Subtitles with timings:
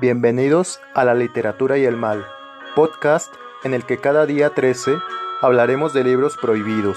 [0.00, 2.26] Bienvenidos a La Literatura y el Mal,
[2.74, 3.34] podcast
[3.64, 4.96] en el que cada día 13
[5.42, 6.96] hablaremos de libros prohibidos,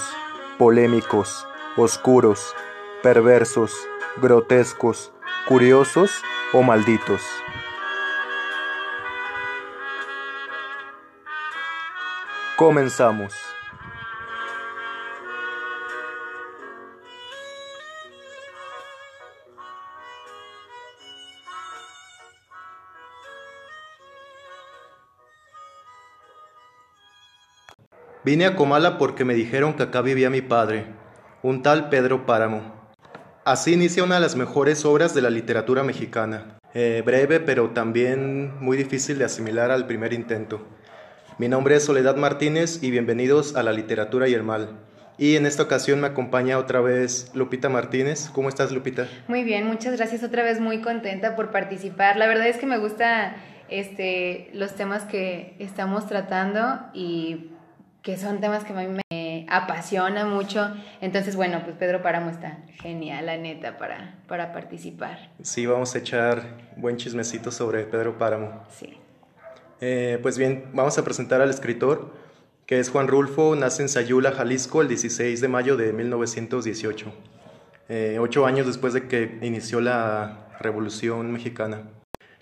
[0.58, 1.46] polémicos,
[1.76, 2.56] oscuros,
[3.02, 3.76] perversos,
[4.22, 5.12] grotescos,
[5.50, 6.12] curiosos
[6.54, 7.22] o malditos.
[12.56, 13.53] Comenzamos.
[28.26, 30.86] Vine a Comala porque me dijeron que acá vivía mi padre,
[31.42, 32.62] un tal Pedro Páramo.
[33.44, 36.58] Así inicia una de las mejores obras de la literatura mexicana.
[36.74, 40.66] Eh, breve, pero también muy difícil de asimilar al primer intento.
[41.38, 44.80] Mi nombre es Soledad Martínez y bienvenidos a La Literatura y el Mal.
[45.18, 48.30] Y en esta ocasión me acompaña otra vez Lupita Martínez.
[48.32, 49.06] ¿Cómo estás, Lupita?
[49.28, 50.24] Muy bien, muchas gracias.
[50.24, 52.16] Otra vez muy contenta por participar.
[52.16, 53.36] La verdad es que me gusta
[53.68, 57.50] este, los temas que estamos tratando y
[58.04, 60.70] que son temas que a mí me apasiona mucho.
[61.00, 65.32] Entonces, bueno, pues Pedro Páramo está genial, la neta, para, para participar.
[65.42, 66.44] Sí, vamos a echar
[66.76, 68.62] buen chismecito sobre Pedro Páramo.
[68.70, 68.98] Sí.
[69.80, 72.14] Eh, pues bien, vamos a presentar al escritor,
[72.66, 77.14] que es Juan Rulfo, nace en Sayula, Jalisco, el 16 de mayo de 1918,
[77.88, 81.84] eh, ocho años después de que inició la Revolución Mexicana.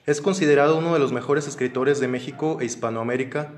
[0.08, 3.52] Es considerado uno de los mejores escritores de México e Hispanoamérica,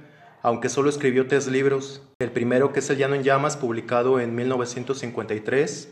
[0.43, 2.03] aunque solo escribió tres libros.
[2.19, 5.89] El primero, que es El Llano en Llamas, publicado en 1953.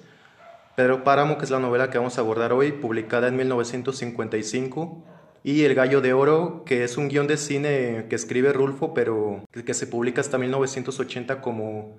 [0.75, 5.03] Pedro Páramo, que es la novela que vamos a abordar hoy, publicada en 1955.
[5.43, 9.43] Y El Gallo de Oro, que es un guion de cine que escribe Rulfo, pero
[9.65, 11.97] que se publica hasta 1980 como,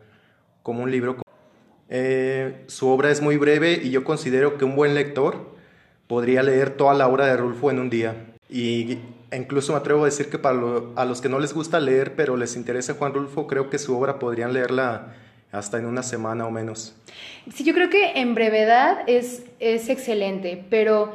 [0.63, 1.17] como un libro.
[1.89, 5.57] Eh, su obra es muy breve y yo considero que un buen lector
[6.07, 8.27] podría leer toda la obra de Rulfo en un día.
[8.51, 8.99] Y
[9.37, 10.59] incluso me atrevo a decir que para
[10.97, 13.97] a los que no les gusta leer, pero les interesa Juan Rulfo, creo que su
[13.97, 15.15] obra podrían leerla
[15.53, 16.95] hasta en una semana o menos.
[17.53, 21.13] Sí, yo creo que en brevedad es, es excelente, pero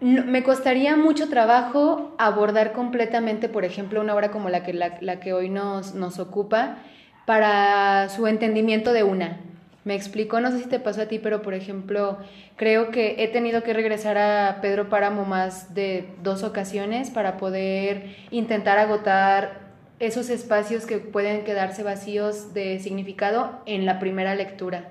[0.00, 5.18] me costaría mucho trabajo abordar completamente, por ejemplo, una obra como la que, la, la
[5.18, 6.78] que hoy nos, nos ocupa
[7.26, 9.40] para su entendimiento de una.
[9.88, 12.18] Me explico, no sé si te pasó a ti, pero por ejemplo,
[12.56, 18.14] creo que he tenido que regresar a Pedro Páramo más de dos ocasiones para poder
[18.30, 19.60] intentar agotar
[19.98, 24.90] esos espacios que pueden quedarse vacíos de significado en la primera lectura.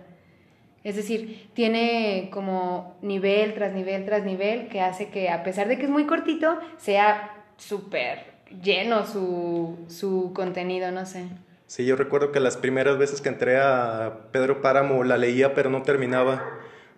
[0.83, 5.77] Es decir, tiene como nivel tras nivel tras nivel que hace que a pesar de
[5.77, 8.23] que es muy cortito, sea súper
[8.63, 11.27] lleno su, su contenido, no sé.
[11.67, 15.69] Sí, yo recuerdo que las primeras veces que entré a Pedro Páramo la leía pero
[15.69, 16.41] no terminaba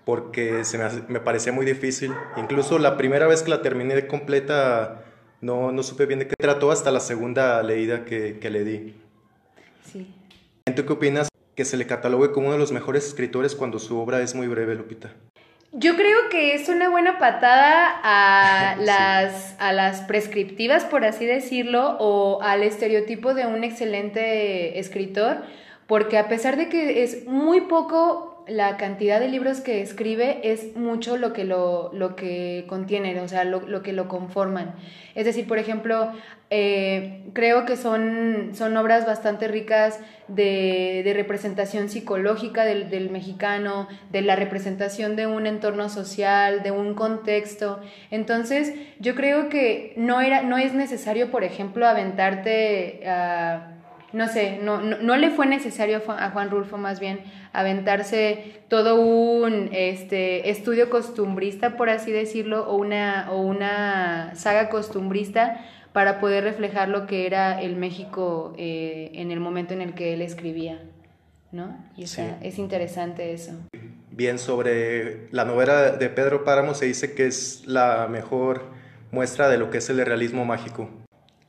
[0.05, 2.13] porque se me, parecía muy difícil.
[2.37, 5.03] Incluso la primera vez que la terminé completa
[5.41, 8.95] no, no supe bien de qué trató hasta la segunda leída que, que le di.
[9.91, 10.15] Sí.
[10.75, 13.99] ¿Tú qué opinas que se le catalogue como uno de los mejores escritores cuando su
[13.99, 15.13] obra es muy breve, Lupita?
[15.71, 21.97] Yo creo que es una buena patada a las, a las prescriptivas, por así decirlo,
[21.99, 25.43] o al estereotipo de un excelente escritor,
[25.85, 30.75] porque a pesar de que es muy poco la cantidad de libros que escribe es
[30.75, 34.75] mucho lo que lo, lo que contienen, o sea, lo, lo, que lo conforman.
[35.15, 36.11] Es decir, por ejemplo,
[36.49, 43.87] eh, creo que son, son obras bastante ricas de, de representación psicológica del, del, mexicano,
[44.11, 47.79] de la representación de un entorno social, de un contexto.
[48.09, 53.78] Entonces, yo creo que no, era, no es necesario, por ejemplo, aventarte a
[54.13, 57.19] no sé, no, no, le fue necesario a Juan Rulfo más bien
[57.53, 65.63] aventarse todo un este, estudio costumbrista, por así decirlo, o una, o una saga costumbrista
[65.93, 70.13] para poder reflejar lo que era el México eh, en el momento en el que
[70.13, 70.79] él escribía,
[71.51, 71.77] ¿no?
[71.95, 73.53] Y es interesante eso.
[74.11, 78.63] Bien, sobre la novela de Pedro Páramo se dice que es la mejor
[79.11, 80.89] muestra de lo que es el realismo mágico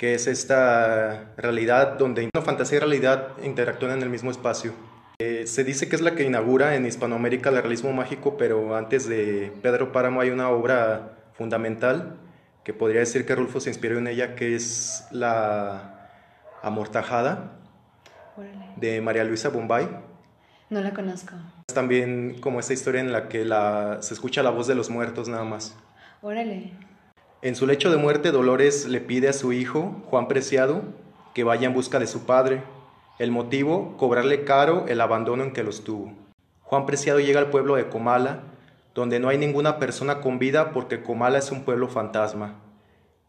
[0.00, 4.73] que es esta realidad donde una fantasía y realidad interactúan en el mismo espacio.
[5.19, 9.06] Eh, se dice que es la que inaugura en Hispanoamérica el realismo mágico, pero antes
[9.06, 12.17] de Pedro Páramo hay una obra fundamental
[12.64, 16.08] que podría decir que Rulfo se inspiró en ella, que es la
[16.62, 17.58] Amortajada
[18.76, 19.87] de María Luisa Bombay.
[20.70, 21.35] No la conozco.
[21.69, 24.88] Es también como esta historia en la que la, se escucha la voz de los
[24.88, 25.76] muertos nada más.
[26.23, 26.89] Órale.
[27.42, 30.82] En su lecho de muerte, Dolores le pide a su hijo, Juan Preciado,
[31.32, 32.62] que vaya en busca de su padre.
[33.19, 36.12] El motivo, cobrarle caro el abandono en que los tuvo.
[36.60, 38.42] Juan Preciado llega al pueblo de Comala,
[38.94, 42.60] donde no hay ninguna persona con vida porque Comala es un pueblo fantasma.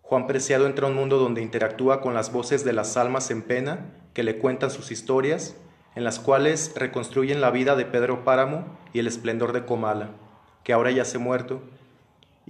[0.02, 3.42] Juan Preciado entra a un mundo donde interactúa con las voces de las almas en
[3.42, 5.56] pena que le cuentan sus historias,
[5.96, 10.10] en las cuales reconstruyen la vida de Pedro Páramo y el esplendor de Comala,
[10.66, 11.62] que ahora ya se muerto.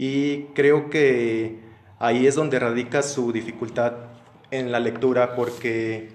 [0.01, 1.59] Y creo que
[2.00, 3.94] ahí es donde radica su dificultad
[4.50, 6.09] en la lectura, porque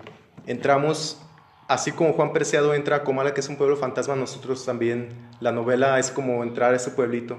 [0.49, 1.23] entramos,
[1.69, 5.53] así como Juan Preciado entra a Comala, que es un pueblo fantasma, nosotros también, la
[5.53, 7.39] novela es como entrar a ese pueblito.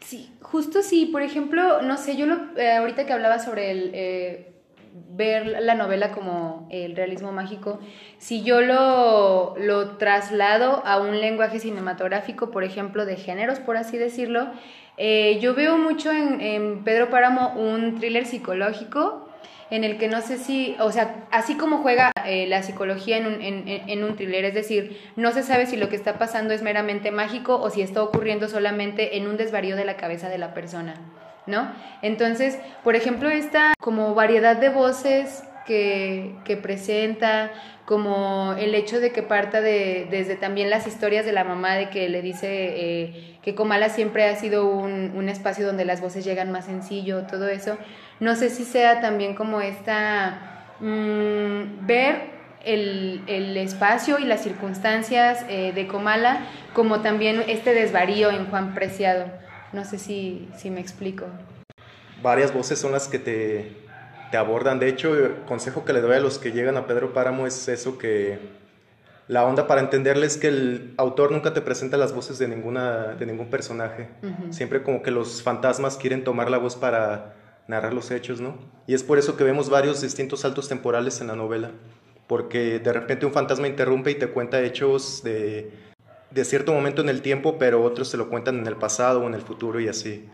[0.00, 1.06] Sí, justo sí.
[1.06, 4.52] Por ejemplo, no sé, yo lo, eh, ahorita que hablaba sobre el eh,
[5.10, 7.78] ver la novela como el realismo mágico,
[8.18, 13.96] si yo lo, lo traslado a un lenguaje cinematográfico, por ejemplo, de géneros, por así
[13.96, 14.50] decirlo,
[15.04, 19.28] eh, yo veo mucho en, Pedro Páramo un thriller psicológico
[19.68, 23.26] en el que no sé si, o sea, así como juega eh, la psicología en
[23.26, 26.62] un, en un, thriller, es decir, no se sabe si lo que está pasando es
[26.62, 30.54] meramente mágico o si está ocurriendo solamente en un desvarío de la cabeza de la
[30.54, 30.94] persona,
[31.48, 31.72] ¿no?
[32.02, 37.50] Entonces, por ejemplo, esta como variedad de voces que, presenta,
[37.84, 41.90] como el hecho de que parta de, desde también las historias de la mamá, de
[41.90, 46.24] que le dice eh, que Comala siempre ha sido un, un, espacio donde las voces
[46.24, 47.76] llegan más sencillo, todo eso.
[48.20, 52.32] No sé si sea también como esta, mmm, ver
[52.64, 58.74] el, el, espacio y las circunstancias eh, de Comala, como también este desvarío en Juan
[58.74, 59.26] Preciado.
[59.72, 61.26] No sé si, si me explico.
[62.22, 63.81] Varias voces son las que te,
[64.32, 64.80] te abordan.
[64.80, 67.68] De hecho, el consejo que le doy a los que llegan a Pedro Páramo es
[67.68, 68.38] eso que
[69.28, 73.26] la onda para entenderles que el autor nunca te presenta las voces de ninguna de
[73.26, 74.08] ningún personaje.
[74.22, 74.52] Uh -huh.
[74.52, 77.34] Siempre como que los fantasmas quieren tomar la voz para
[77.68, 78.56] narrar los hechos, ¿no?
[78.86, 81.70] Y es por eso que vemos varios distintos saltos temporales en la novela,
[82.26, 85.70] porque de repente un fantasma interrumpe y te cuenta hechos de,
[86.30, 89.26] de cierto momento en el tiempo, pero otros se lo cuentan en el pasado o
[89.28, 90.26] en el futuro y así.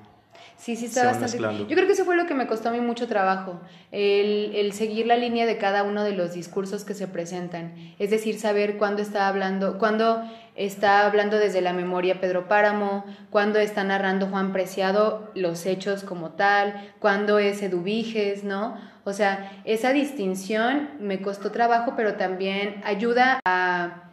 [0.59, 1.39] Sí, sí, está bastante.
[1.39, 1.69] Mezclando.
[1.69, 3.61] Yo creo que eso fue lo que me costó a mí mucho trabajo,
[3.93, 7.75] el, el, seguir la línea de cada uno de los discursos que se presentan.
[8.01, 10.21] Es decir, saber cuándo está hablando, cuándo
[10.57, 16.31] está hablando desde la memoria Pedro Páramo, cuándo está narrando Juan Preciado los hechos como
[16.31, 18.77] tal, cuándo es Eduviges, ¿no?
[19.05, 24.11] O sea, esa distinción me costó trabajo, pero también ayuda a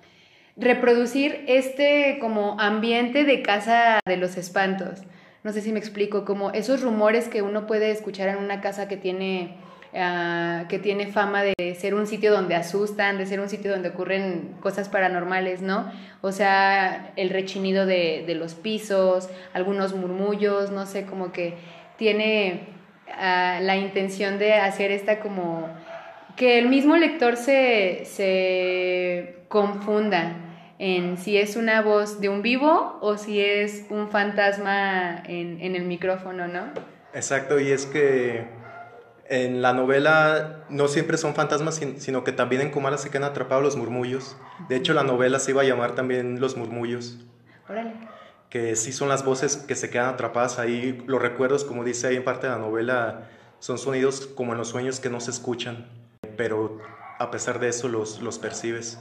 [0.58, 5.02] reproducir este como ambiente de casa de los espantos
[5.46, 8.88] no sé si me explico, como esos rumores que uno puede escuchar en una casa
[8.88, 9.58] que tiene,
[9.94, 13.90] uh, que tiene fama de ser un sitio donde asustan, de ser un sitio donde
[13.90, 15.92] ocurren cosas paranormales, ¿no?
[16.22, 21.54] O sea, el rechinido de, de los pisos, algunos murmullos, no sé, como que
[21.96, 22.62] tiene
[23.08, 25.70] uh, la intención de hacer esta como
[26.36, 30.45] que el mismo lector se, se confunda
[30.80, 35.76] en si es una voz de un vivo o si es un fantasma en, en,
[35.76, 36.66] el micrófono, ¿no?
[37.14, 38.46] Exacto, y es que
[39.28, 43.64] en la novela no siempre son fantasmas, sino que también en Comala se quedan atrapados
[43.64, 44.38] los murmullos.
[44.70, 47.20] De hecho, la novela se iba a llamar también Los Murmullos.
[47.68, 47.94] Órale.
[48.50, 51.04] Que sí son las voces que se quedan atrapadas ahí.
[51.08, 53.30] Los recuerdos, como dice ahí en parte de la novela,
[53.60, 55.88] son sonidos como en los sueños que no se escuchan,
[56.38, 56.78] pero
[57.18, 59.00] a pesar de eso los, los percibes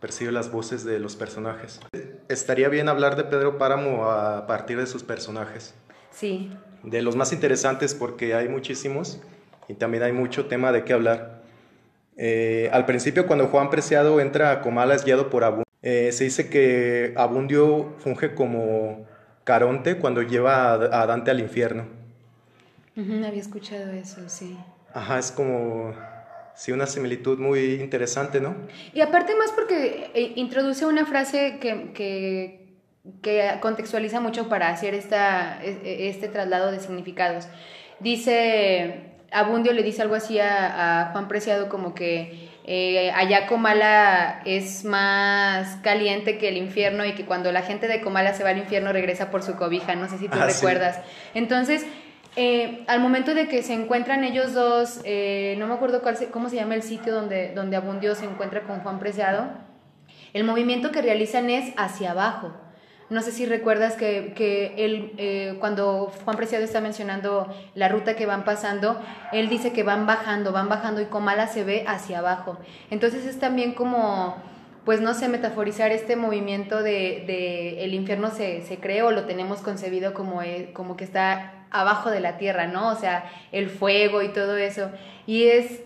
[0.00, 1.80] percibe las voces de los personajes.
[2.28, 5.74] Estaría bien hablar de Pedro Páramo a partir de sus personajes.
[6.10, 6.50] Sí.
[6.82, 9.20] De los más interesantes porque hay muchísimos
[9.68, 11.42] y también hay mucho tema de qué hablar.
[12.16, 15.64] Eh, al principio cuando Juan Preciado entra a Comala es guiado por Abundio.
[15.82, 19.06] Eh, se dice que Abundio funge como
[19.44, 21.86] Caronte cuando lleva a, Dante al infierno.
[22.96, 24.58] Uh -huh, había escuchado eso, sí.
[24.92, 25.94] Ajá, es como
[26.58, 28.56] Sí, una similitud muy interesante, ¿no?
[28.92, 32.66] Y aparte más porque eh, introduce una frase que, que,
[33.22, 37.46] que, contextualiza mucho para hacer esta, este traslado de significados.
[38.00, 44.42] Dice, Abundio le dice algo así a, a Juan Preciado como que eh, allá Comala
[44.44, 48.50] es más caliente que el infierno y que cuando la gente de Comala se va
[48.50, 50.96] al infierno regresa por su cobija, no sé si tú ah, recuerdas.
[50.96, 51.02] Sí.
[51.34, 51.86] Entonces
[52.40, 56.28] eh, al momento de que se encuentran ellos dos, eh, no me acuerdo cuál se,
[56.28, 59.48] cómo se llama el sitio donde, donde Abundio se encuentra con Juan Preciado,
[60.32, 62.52] el movimiento que realizan es hacia abajo.
[63.10, 68.24] No sé si recuerdas que, que eh, cuando Juan Preciado está mencionando la ruta que
[68.24, 69.00] van pasando,
[69.32, 72.56] él dice que van bajando, van bajando y Comala se ve hacia abajo.
[72.90, 74.36] Entonces es también como,
[74.84, 79.60] pues no sé, metaforizar este movimiento de, de el infierno se, se o lo tenemos
[79.60, 80.40] concebido como,
[80.72, 82.90] como que está abajo de la tierra, ¿no?
[82.90, 84.90] O sea, el fuego y todo eso.
[85.26, 85.82] Y es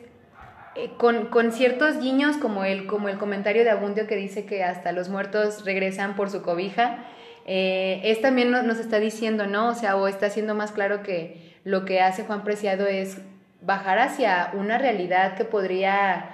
[0.74, 4.64] eh, con, con, ciertos guiños como el, como el comentario de Abundio que dice que
[4.64, 7.04] hasta los muertos regresan por su cobija,
[7.44, 9.68] eh, es también nos está diciendo, ¿no?
[9.68, 13.18] O sea, o está haciendo más claro que lo que hace Juan Preciado es
[13.60, 16.30] bajar hacia una realidad que podría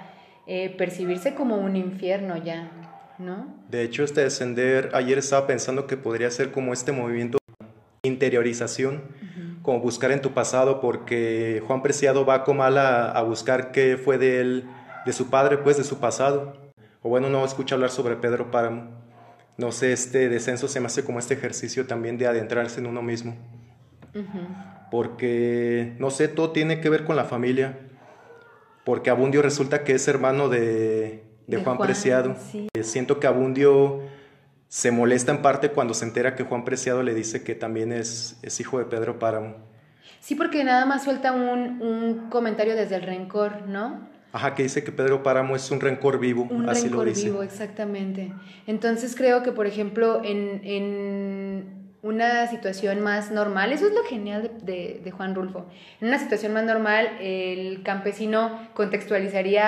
[0.47, 2.71] eh, percibirse como un infierno ya,
[3.17, 3.47] ¿no?
[3.69, 7.39] De hecho, este descender, ayer estaba pensando que podría ser como este movimiento
[8.03, 9.03] interiorización,
[9.61, 14.17] como buscar en tu pasado, porque Juan Preciado va como a, a buscar qué fue
[14.17, 14.69] de él,
[15.05, 16.53] de su padre, pues de su pasado.
[17.01, 18.91] O bueno, no escucha hablar sobre Pedro Páramo.
[19.57, 23.01] No sé, este descenso se me hace como este ejercicio también de adentrarse en uno
[23.01, 23.35] mismo.
[24.89, 27.77] Porque, no sé, todo tiene que ver con la familia.
[28.85, 31.23] Porque Abundio resulta que es hermano de,
[31.63, 32.35] Juan, Preciado.
[32.73, 34.01] Eh, siento que Abundio
[34.69, 38.37] se molesta en parte cuando se entera que Juan Preciado le dice que también es,
[38.43, 39.55] es hijo de Pedro Páramo.
[40.21, 44.07] Sí, porque nada más suelta un, un comentario desde el rencor, ¿no?
[44.31, 47.25] Ajá, que dice que Pedro Páramo es un rencor vivo, un así rencor lo dice.
[47.25, 48.31] vivo, exactamente.
[48.67, 54.51] Entonces creo que, por ejemplo, en, en, una situación más normal, eso es lo genial
[54.61, 55.65] de, de, Juan Rulfo,
[55.99, 59.65] en una situación más normal, el campesino contextualizaría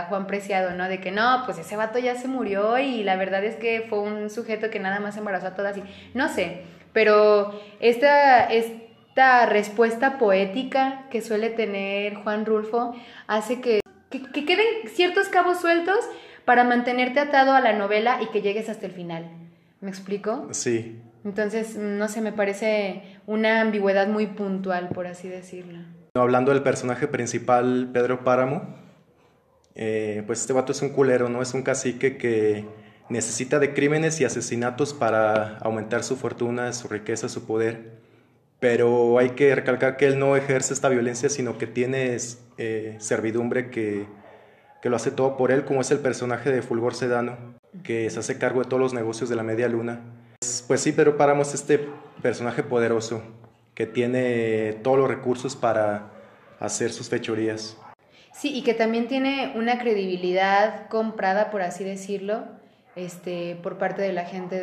[0.00, 0.88] a Juan Preciado, ¿no?
[0.88, 4.00] De que no, pues ese vato ya se murió y la verdad es que fue
[4.00, 5.82] un sujeto que nada más embarazó a todas y
[6.14, 6.62] no sé,
[6.92, 8.44] pero esta...
[8.46, 8.80] esta
[9.46, 12.94] respuesta poética que suele tener Juan Rulfo
[13.26, 15.98] hace que que, queden ciertos cabos sueltos
[16.44, 19.30] para mantenerte atado a la novela y que llegues hasta el final.
[19.80, 20.48] ¿Me explico?
[20.50, 21.00] Sí.
[21.24, 25.78] Entonces, no sé, me parece una ambigüedad muy puntual, por así decirlo.
[26.14, 28.74] Hablando del personaje principal, Pedro Páramo,
[29.74, 31.42] eh, pues este vato es un culero, ¿no?
[31.42, 32.66] Es un cacique que
[33.08, 37.98] necesita de crímenes y asesinatos para aumentar su fortuna, su riqueza, su poder.
[38.60, 42.16] Pero hay que recalcar que él no ejerce esta violencia, sino que tiene
[42.58, 44.06] eh, servidumbre que,
[44.82, 47.36] que, lo hace todo por él, como es el personaje de Fulgor Sedano,
[47.82, 50.00] que se hace cargo de todos los negocios de la media luna.
[50.66, 51.86] Pues sí, pero paramos este
[52.22, 53.22] personaje poderoso,
[53.74, 56.12] que tiene todos los recursos para
[56.58, 57.76] hacer sus fechorías.
[58.32, 62.44] Sí, y que también tiene una credibilidad comprada, por así decirlo,
[62.96, 64.58] este, por parte de la gente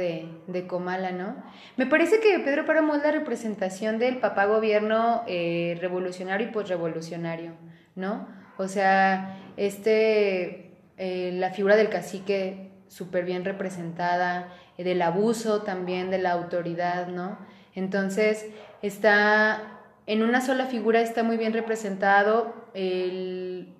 [0.48, 1.36] de, Comala, ¿no?
[1.76, 7.52] Me parece que Pedro Páramo es la representación del papá gobierno eh, revolucionario y posrevolucionario,
[7.94, 8.28] ¿no?
[8.58, 14.54] O sea, este, eh, la figura del cacique súper bien representada,
[14.84, 17.38] del abuso también de la autoridad, ¿no?
[17.76, 18.46] Entonces,
[18.82, 23.74] está, en una sola figura está muy bien representado el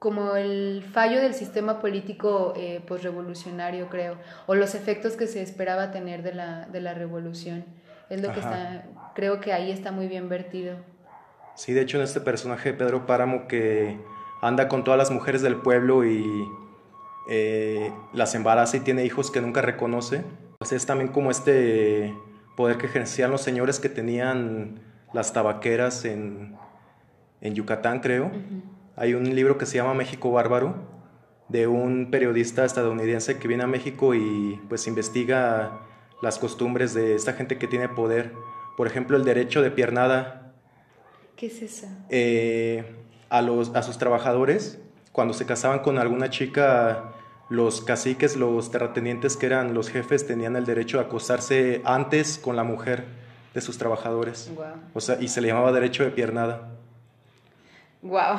[0.00, 4.16] como el fallo del sistema político eh, posrevolucionario, creo,
[4.46, 7.66] o los efectos que se esperaba tener de la, de la revolución.
[8.08, 10.76] Es lo que está, creo que ahí está muy bien vertido.
[11.54, 13.98] Sí, de hecho en este personaje de Pedro Páramo que
[14.40, 16.48] anda con todas las mujeres del pueblo y
[17.28, 20.24] eh, las embaraza y tiene hijos que nunca reconoce,
[20.58, 22.14] pues es también como este
[22.56, 24.80] poder que ejercían los señores que tenían
[25.12, 26.56] las tabaqueras en,
[27.40, 28.30] en Yucatán, creo.
[28.96, 30.74] Hay un libro que se llama México Bárbaro,
[31.48, 35.80] de un periodista estadounidense que viene a México y pues investiga
[36.22, 38.32] las costumbres de esta gente que tiene poder.
[38.76, 40.54] Por ejemplo, el derecho de piernada.
[41.36, 41.86] ¿Qué es eso?
[42.08, 42.84] Eh,
[43.30, 44.80] a, los, a sus trabajadores,
[45.12, 47.12] cuando se casaban con alguna chica,
[47.48, 52.56] los caciques, los terratenientes que eran los jefes, tenían el derecho de acostarse antes con
[52.56, 53.04] la mujer
[53.54, 54.50] de sus trabajadores.
[54.94, 56.70] O sea, y se le llamaba derecho de piernada.
[58.02, 58.38] Wow.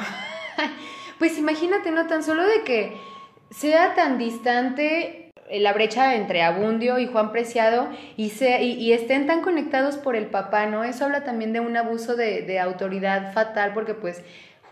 [1.19, 2.07] pues imagínate, ¿no?
[2.07, 2.97] Tan solo de que
[3.51, 5.21] sea tan distante
[5.59, 10.27] la brecha entre Abundio y Juan Preciado y, se, y, estén tan conectados por el
[10.27, 10.83] papá, ¿no?
[10.83, 14.23] Eso habla también de un abuso de, autoridad fatal porque pues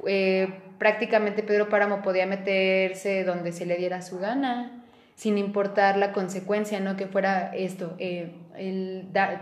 [0.06, 4.84] eh, prácticamente Pedro Páramo podía meterse donde se le diera su gana
[5.16, 6.96] sin importar la consecuencia, ¿no?
[6.96, 8.32] Que fuera esto, eh,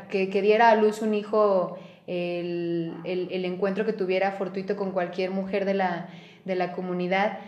[0.10, 5.30] que, que diera a luz un hijo el, el, encuentro que tuviera fortuito con cualquier
[5.32, 6.10] mujer de la,
[6.46, 7.40] de la comunidad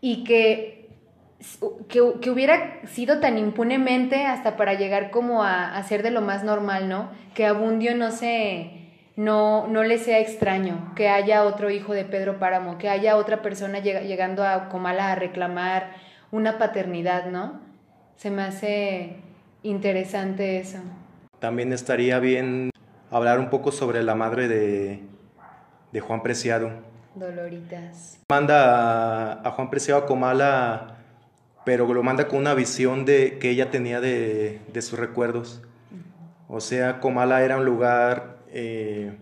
[0.00, 0.90] y que,
[1.88, 6.20] que, que, hubiera sido tan impunemente hasta para llegar como a, a, ser de lo
[6.20, 7.10] más normal, ¿no?
[7.34, 8.77] Que Abundio no se...
[9.18, 13.42] No, no le sea extraño que haya otro hijo de Pedro Páramo, que haya otra
[13.42, 15.90] persona llegando a Comala a reclamar
[16.30, 17.58] una paternidad, ¿no?
[18.14, 19.16] Se me hace
[19.64, 20.78] interesante eso.
[21.40, 22.70] También estaría bien
[23.10, 25.02] hablar un poco sobre la madre de,
[25.90, 26.70] de Juan Preciado.
[27.16, 28.20] Doloritas.
[28.30, 30.94] Manda a, Juan Preciado a Comala,
[31.64, 35.60] pero lo manda con una visión de, que ella tenía de, de sus recuerdos.
[36.46, 39.16] O sea, Comala era un lugar eh,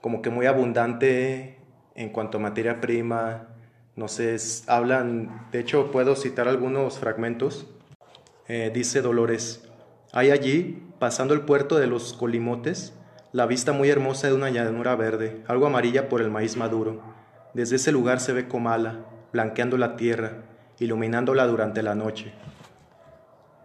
[0.00, 1.58] como que muy abundante
[1.94, 3.46] en cuanto a materia prima.
[3.94, 7.68] No sé, hablan, de hecho puedo citar algunos fragmentos.
[8.48, 9.64] Eh, dice Dolores,
[10.12, 12.92] hay allí, pasando el puerto de los Colimotes,
[13.30, 17.00] la vista muy hermosa de una llanura verde, algo amarilla por el maíz maduro.
[17.54, 20.42] Desde ese lugar se ve Comala, blanqueando la tierra,
[20.80, 22.32] iluminándola durante la noche.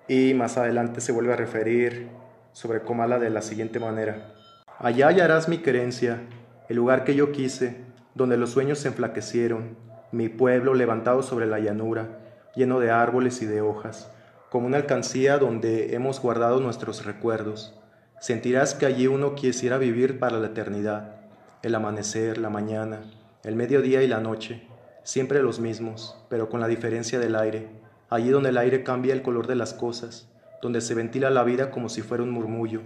[0.07, 2.09] Y más adelante se vuelve a referir
[2.51, 4.35] sobre Comala de la siguiente manera.
[4.81, 6.21] Allá hallarás mi querencia,
[6.69, 7.81] el lugar que yo quise,
[8.15, 9.75] donde los sueños se enflaquecieron,
[10.13, 12.07] mi pueblo levantado sobre la llanura,
[12.55, 14.09] lleno de árboles y de hojas,
[14.50, 17.77] como una alcancía donde hemos guardado nuestros recuerdos.
[18.21, 21.17] Sentirás que allí uno quisiera vivir para la eternidad,
[21.62, 23.01] el amanecer, la mañana,
[23.43, 24.65] el mediodía y la noche,
[25.03, 27.67] siempre los mismos, pero con la diferencia del aire,
[28.09, 30.29] allí donde el aire cambia el color de las cosas,
[30.62, 32.81] donde se ventila la vida como si fuera un murmullo,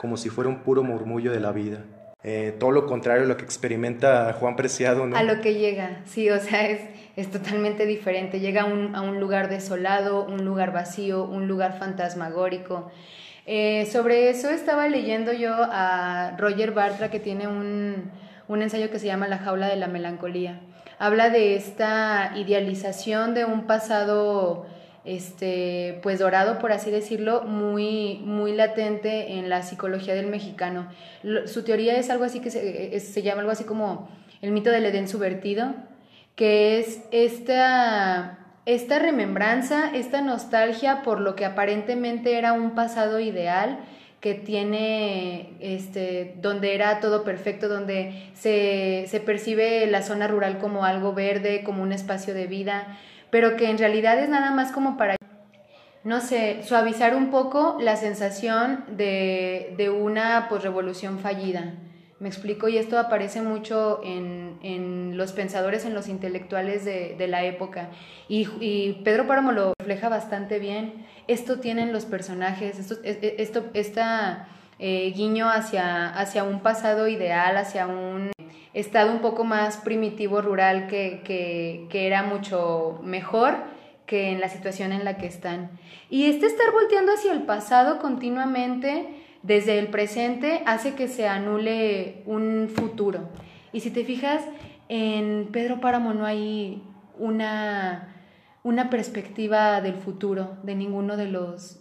[0.00, 1.84] como si fuera un puro murmullo de la vida.
[2.22, 5.04] Eh, todo lo contrario a lo que experimenta Juan Preciado.
[5.14, 6.80] A lo que llega, sí, o sea, es,
[7.16, 8.40] es totalmente diferente.
[8.40, 12.90] Llega a un, a un lugar desolado, un lugar vacío, un lugar fantasmagórico.
[13.44, 18.10] Eh, sobre eso estaba leyendo yo a Roger Bartra, que tiene un,
[18.48, 20.62] un ensayo que se llama La jaula de la melancolía.
[20.98, 24.64] Habla de esta idealización de un pasado
[25.04, 30.88] este, pues dorado, por así decirlo, muy, muy latente en la psicología del mexicano.
[31.46, 34.08] su teoría es algo así que se, se, llama algo así como
[34.42, 35.74] el mito del Edén subvertido,
[36.36, 43.80] que es esta esta remembranza, esta nostalgia por lo que aparentemente era un pasado ideal
[44.20, 50.84] que tiene, este, donde era todo perfecto, donde se, se percibe la zona rural como
[50.84, 52.98] algo verde, como un espacio de vida,
[53.30, 55.16] pero que en realidad es nada más como para,
[56.04, 61.74] no sé, suavizar un poco la sensación de, de una pues, revolución fallida.
[62.18, 67.26] Me explico, y esto aparece mucho en, en los pensadores, en los intelectuales de, de
[67.28, 67.88] la época.
[68.28, 71.06] Y, y, Pedro Páramo lo refleja bastante bien.
[71.28, 77.86] Esto tienen los personajes, esto, esto esta eh, guiño hacia, hacia un pasado ideal, hacia
[77.86, 78.30] un
[78.74, 83.54] estado un poco más primitivo, rural, que, que, que era mucho mejor
[84.06, 85.70] que en la situación en la que están.
[86.08, 89.08] Y este estar volteando hacia el pasado continuamente
[89.42, 93.28] desde el presente hace que se anule un futuro.
[93.72, 94.42] Y si te fijas,
[94.88, 96.82] en Pedro Páramo no hay
[97.18, 98.16] una,
[98.64, 101.78] una perspectiva del futuro de ninguno de los,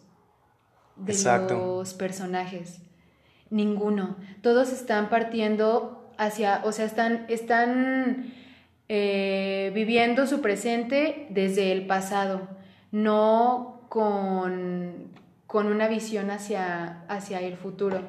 [0.95, 1.15] de
[1.49, 2.81] los personajes.
[3.49, 4.17] Ninguno.
[4.43, 8.33] Todos están partiendo hacia, o sea, están, están
[8.87, 12.47] eh, viviendo su presente desde el pasado,
[12.91, 15.09] no con
[15.49, 18.01] con una visión hacia, hacia el futuro.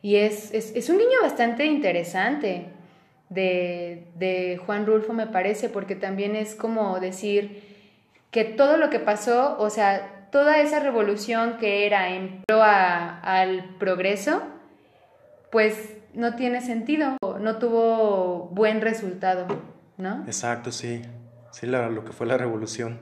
[0.00, 2.68] Y es, es, un niño bastante interesante
[3.28, 7.62] de, Juan Rulfo, me parece, porque también es como decir
[8.30, 13.76] que todo lo que pasó, o sea, toda esa revolución que era en pro al
[13.78, 14.40] progreso,
[15.52, 19.46] pues no tiene sentido, no tuvo buen resultado,
[19.96, 20.24] ¿no?
[20.26, 21.02] Exacto, sí.
[21.50, 23.00] Sí, lo que fue la revolución.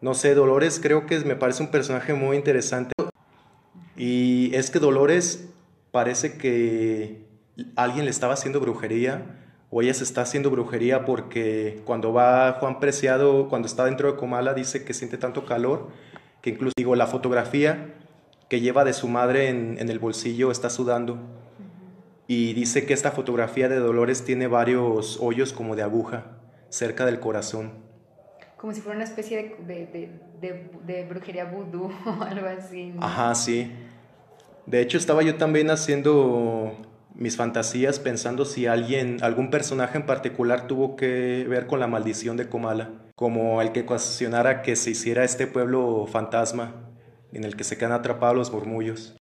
[0.00, 2.92] No sé, Dolores creo que me parece un personaje muy interesante.
[3.96, 5.48] Y es que Dolores
[5.90, 7.26] parece que
[7.76, 9.36] alguien le estaba haciendo brujería
[9.70, 14.18] o ella se está haciendo brujería porque cuando va Juan Preciado, cuando está dentro de
[14.18, 15.90] Comala, dice que siente tanto calor
[16.42, 17.94] que incluso digo, la fotografía
[18.48, 21.18] que lleva de su madre en, en el bolsillo está sudando.
[22.32, 26.38] Y dice que esta fotografía de Dolores tiene varios hoyos como de aguja
[26.68, 27.72] cerca del corazón
[28.56, 32.92] como si fuera una especie de, de, de, brujería vudú o algo así.
[33.00, 33.72] Ajá, sí.
[34.66, 36.76] De hecho, estaba yo también haciendo
[37.14, 42.36] mis fantasías pensando si alguien, algún personaje en particular tuvo que ver con la maldición
[42.36, 46.74] de Comala, como el que ocasionara que se hiciera este pueblo fantasma
[47.32, 49.16] en el que se quedan atrapados los murmullos.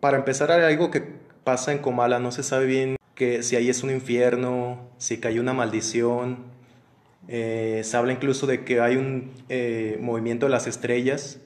[0.00, 3.68] Para empezar, hay algo que pasa en Comala, no se sabe bien que si ahí
[3.68, 6.38] es un infierno, si cayó una maldición,
[7.28, 11.40] eh, se habla incluso de que hay un eh, movimiento de las estrellas,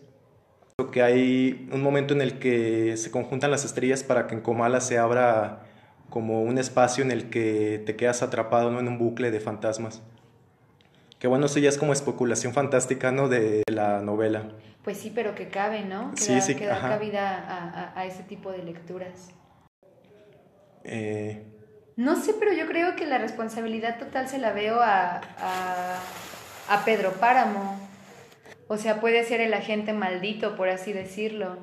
[0.93, 4.81] que hay un momento en el que se conjuntan las estrellas para que en Comala
[4.81, 5.65] se abra
[6.11, 8.81] como un espacio en el que te quedas atrapado ¿no?
[8.81, 10.03] en un bucle de fantasmas.
[11.19, 13.29] Que bueno, eso ya es como especulación fantástica, ¿no?
[13.29, 14.51] De la novela.
[14.83, 16.13] Pues sí, pero que cabe, ¿no?
[16.15, 16.55] Que sí, da, sí.
[16.55, 19.31] Que da cabida a, a, a, ese tipo de lecturas.
[20.85, 21.43] Eh,
[21.97, 25.21] no sé, pero yo creo que la responsabilidad total se la veo a,
[26.69, 27.79] a, Pedro Páramo.
[28.67, 31.57] O sea, puede ser el agente maldito, por así decirlo.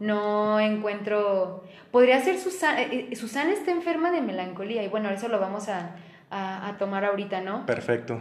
[0.00, 1.64] No encuentro...
[1.92, 2.82] Podría ser Susana...
[2.82, 5.96] Eh, eh, Susana está enferma de melancolía y bueno, eso lo vamos a,
[6.30, 7.64] a, a tomar ahorita, ¿no?
[7.66, 8.20] Perfecto.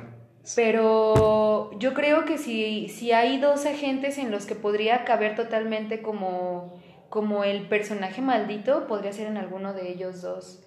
[0.55, 6.03] Pero yo creo que si, si hay dos agentes en los que podría caber totalmente
[6.03, 6.79] como
[7.15, 10.61] como el personaje maldito podría ser en alguno de ellos dos.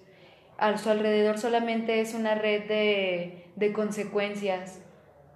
[0.57, 4.79] A su alrededor solamente es una red de, de consecuencias,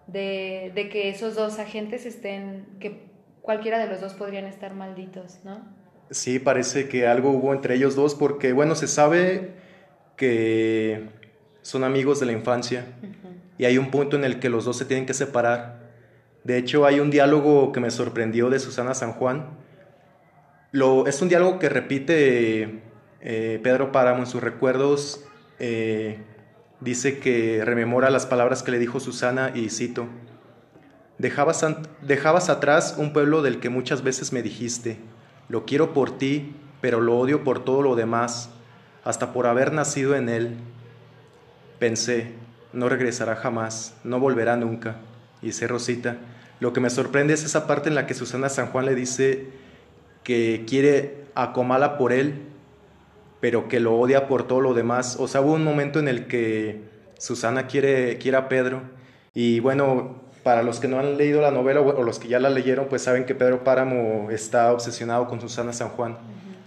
[0.08, 3.12] de, de, que esos dos agentes estén, que
[3.44, 5.62] cualquiera de los dos podrían estar malditos, ¿no?
[6.10, 9.52] Sí, parece que algo hubo entre ellos dos porque, bueno, se sabe
[10.18, 11.10] que
[11.62, 12.88] son amigos de la infancia
[13.60, 15.92] y hay un punto en el que los dos se tienen que separar.
[16.44, 19.62] De hecho, hay un diálogo que me sorprendió de Susana San Juan.
[20.74, 22.82] Es un diálogo que repite
[23.22, 25.24] eh, Pedro Páramo en sus recuerdos.
[25.60, 26.18] Eh,
[26.80, 30.08] dice que rememora las palabras que le dijo Susana y cito,
[31.20, 31.64] dejabas,
[32.02, 34.98] dejabas atrás un pueblo del que muchas veces me dijiste,
[35.48, 38.50] lo quiero por ti, pero lo odio por todo lo demás,
[39.04, 40.58] hasta por haber nacido en él.
[41.78, 42.32] Pensé,
[42.74, 44.96] no regresará jamás, no volverá nunca.
[45.40, 46.18] Y dice Rosita,
[46.60, 49.62] lo que me sorprende es esa parte en la que Susana San Juan le dice
[50.24, 52.42] que quiere a Comala por él,
[53.40, 55.18] pero que lo odia por todo lo demás.
[55.20, 56.82] O sea, hubo un momento en el que
[57.18, 58.82] Susana quiere, quiere a Pedro.
[59.34, 62.50] Y bueno, para los que no han leído la novela o los que ya la
[62.50, 66.18] leyeron, pues saben que Pedro Páramo está obsesionado con Susana San Juan.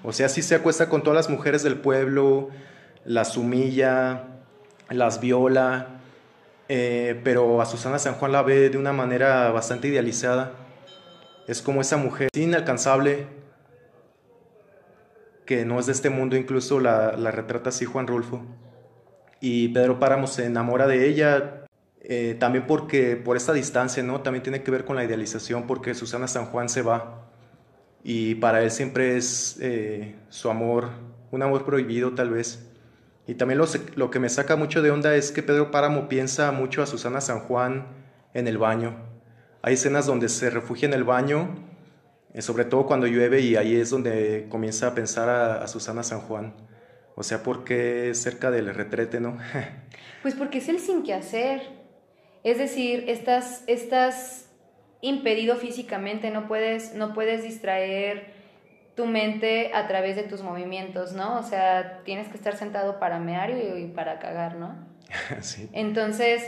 [0.02, 2.48] O sea, sí se acuesta con todas las mujeres del pueblo,
[3.04, 4.24] las humilla,
[4.88, 6.00] las viola,
[6.68, 10.52] eh, pero a Susana San Juan la ve de una manera bastante idealizada.
[11.46, 13.26] Es como esa mujer inalcanzable,
[15.46, 18.42] que no es de este mundo, incluso la, retrata así Juan Rulfo.
[19.40, 21.64] Y Pedro Páramo se enamora de ella,
[22.02, 24.20] eh, también porque por esta distancia, ¿no?
[24.20, 27.26] También tiene que ver con la idealización, porque Susana San Juan se va
[28.08, 30.90] y para él siempre es eh, su amor,
[31.32, 32.64] un amor prohibido tal vez.
[33.26, 36.52] Y también lo, lo, que me saca mucho de onda es que Pedro Páramo piensa
[36.52, 37.88] mucho a Susana San Juan
[38.32, 38.94] en el baño.
[39.60, 41.56] Hay escenas donde se refugia en el baño,
[42.42, 46.54] sobre todo cuando llueve, y ahí es donde comienza a pensar a, Susana San Juan.
[47.14, 49.38] O sea, porque cerca del retrete, ¿no?
[50.22, 51.62] pues porque es el sin que hacer.
[52.44, 54.50] Es decir, estas, estas
[55.00, 58.34] impedido físicamente, no puedes, no puedes distraer
[58.94, 61.38] tu mente a través de tus movimientos, ¿no?
[61.38, 64.74] O sea, tienes que estar sentado para mear y, para cagar, ¿no?
[65.40, 65.68] sí.
[65.72, 66.42] Entonces,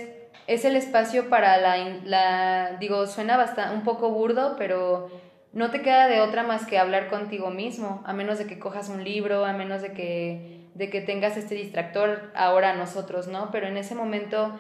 [0.47, 5.11] es el espacio para la, la, digo, suena bastante, un poco burdo, pero
[5.53, 8.89] no te queda de otra más que hablar contigo mismo, a menos de que cojas
[8.89, 13.51] un libro, a menos de que, de que tengas este distractor ahora nosotros, ¿no?
[13.51, 14.59] Pero en ese momento,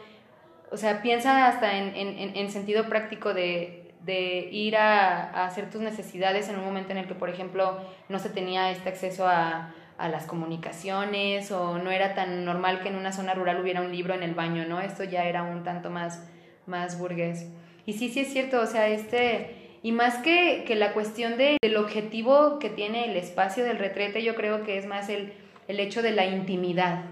[0.70, 5.80] o sea, piensa hasta en, en, en sentido práctico de, de ir a, hacer tus
[5.80, 9.74] necesidades en un momento en el que, por ejemplo, no se tenía este acceso a,
[9.98, 14.14] las comunicaciones o no era tan normal que en una zona rural hubiera un libro
[14.14, 14.80] en el baño, ¿no?
[14.80, 16.24] Esto ya era un tanto más,
[16.66, 17.48] más burgués.
[17.84, 21.56] Y sí, sí es cierto, o sea, este, y más que, que la cuestión de,
[21.62, 25.32] del objetivo que tiene el espacio del retrete, yo creo que es más el,
[25.68, 27.04] el hecho de la intimidad.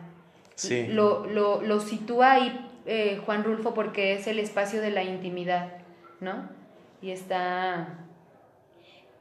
[0.55, 0.87] Sí.
[0.89, 5.73] Lo, lo, lo sitúa ahí eh, Juan Rulfo porque es el espacio de la intimidad,
[6.21, 6.57] ¿no?
[7.03, 7.89] y está,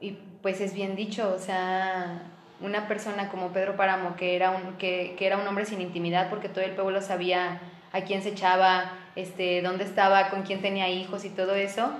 [0.00, 2.22] y pues es bien dicho, o sea,
[2.60, 6.30] una persona como Pedro Páramo, que era un, que, que era un hombre sin intimidad
[6.30, 7.60] porque todo el pueblo sabía
[7.92, 11.90] a quién se echaba, este, dónde estaba, con quién tenía hijos y todo eso,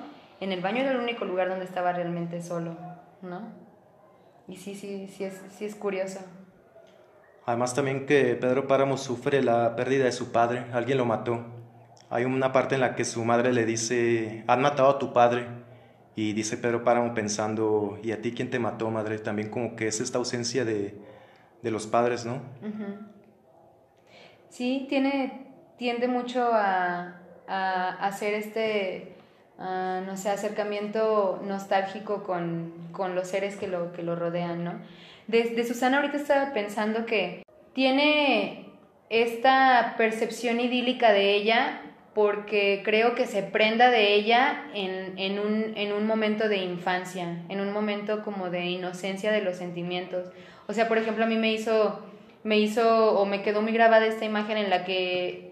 [0.40, 2.76] en el baño era el único lugar donde estaba realmente solo,
[3.22, 3.42] ¿no?
[4.48, 6.20] Y sí, sí, sí es, sí es curioso.
[7.46, 11.44] Además también que Pedro Páramo sufre la pérdida de su padre, alguien lo mató.
[12.10, 15.46] Hay una parte en la que su madre le dice, han matado a tu padre.
[16.16, 19.18] Y dice Pedro Páramo pensando, ¿y a ti quién te mató, madre?
[19.18, 20.98] También como que es esta ausencia de,
[21.62, 22.42] los padres, ¿no?
[24.48, 29.15] Sí, tiene, tiende mucho a, hacer este,
[29.58, 34.74] no sé, acercamiento nostálgico con, los seres que lo, que lo rodean, ¿no?
[35.26, 37.42] De, Susana ahorita estaba pensando que
[37.72, 38.66] tiene
[39.10, 41.82] esta percepción idílica de ella
[42.14, 48.24] porque creo que se prenda de ella en, un, momento de infancia, en un momento
[48.24, 50.30] como de inocencia de los sentimientos.
[50.66, 52.00] O sea, por ejemplo, a mí me hizo,
[52.42, 55.45] me hizo o me quedó muy grabada esta imagen en la que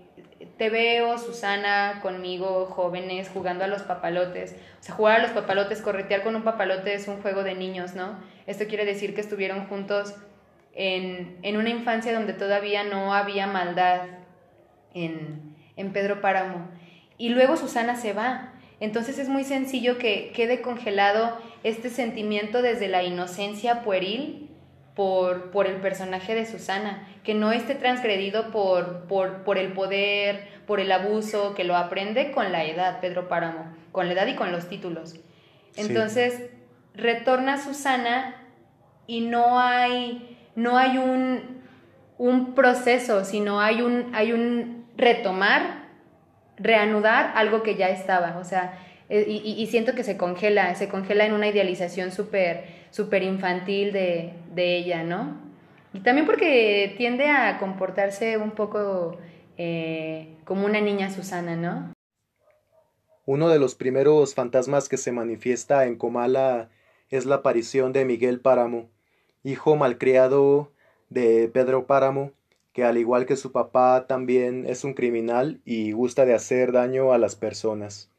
[0.57, 4.57] te veo, Susana, conmigo, jóvenes, jugando a los papalotes.
[4.81, 7.95] O sea, jugar a los papalotes, corretear con un papalote es un juego de niños,
[7.95, 8.19] ¿no?
[8.47, 10.15] Esto quiere decir que estuvieron juntos
[10.73, 14.03] en, en una infancia donde todavía no había maldad
[14.93, 16.69] en en Pedro Páramo.
[17.19, 18.53] Y luego Susana se va.
[18.81, 24.51] Entonces es muy sencillo que quede congelado este sentimiento desde la inocencia pueril
[24.95, 30.79] por, por el personaje de Susana, que no esté transgredido por, por, el poder, por
[30.79, 34.53] el abuso, que lo aprende con la edad, Pedro Páramo, con la edad y con
[34.53, 35.17] los títulos.
[35.77, 36.51] Entonces,
[36.95, 38.37] retorna Susana
[39.07, 41.63] y no hay, no hay un,
[42.17, 45.89] un proceso, sino hay un, hay un retomar,
[46.57, 48.39] reanudar algo que ya estaba.
[48.39, 48.79] O sea,
[49.09, 54.33] eh, y, siento que se congela, se congela en una idealización súper super infantil de,
[54.55, 55.37] de, ella, ¿no?
[55.93, 59.19] Y también porque tiende a comportarse un poco
[59.59, 61.93] eh, como una niña Susana, ¿no?
[63.27, 66.71] Uno de los primeros fantasmas que se manifiesta en Comala
[67.11, 68.89] es la aparición de Miguel Páramo,
[69.43, 70.71] hijo malcriado
[71.11, 72.33] de Pedro Páramo,
[72.73, 77.13] que al igual que su papá también es un criminal y gusta de hacer daño
[77.13, 78.11] a las personas.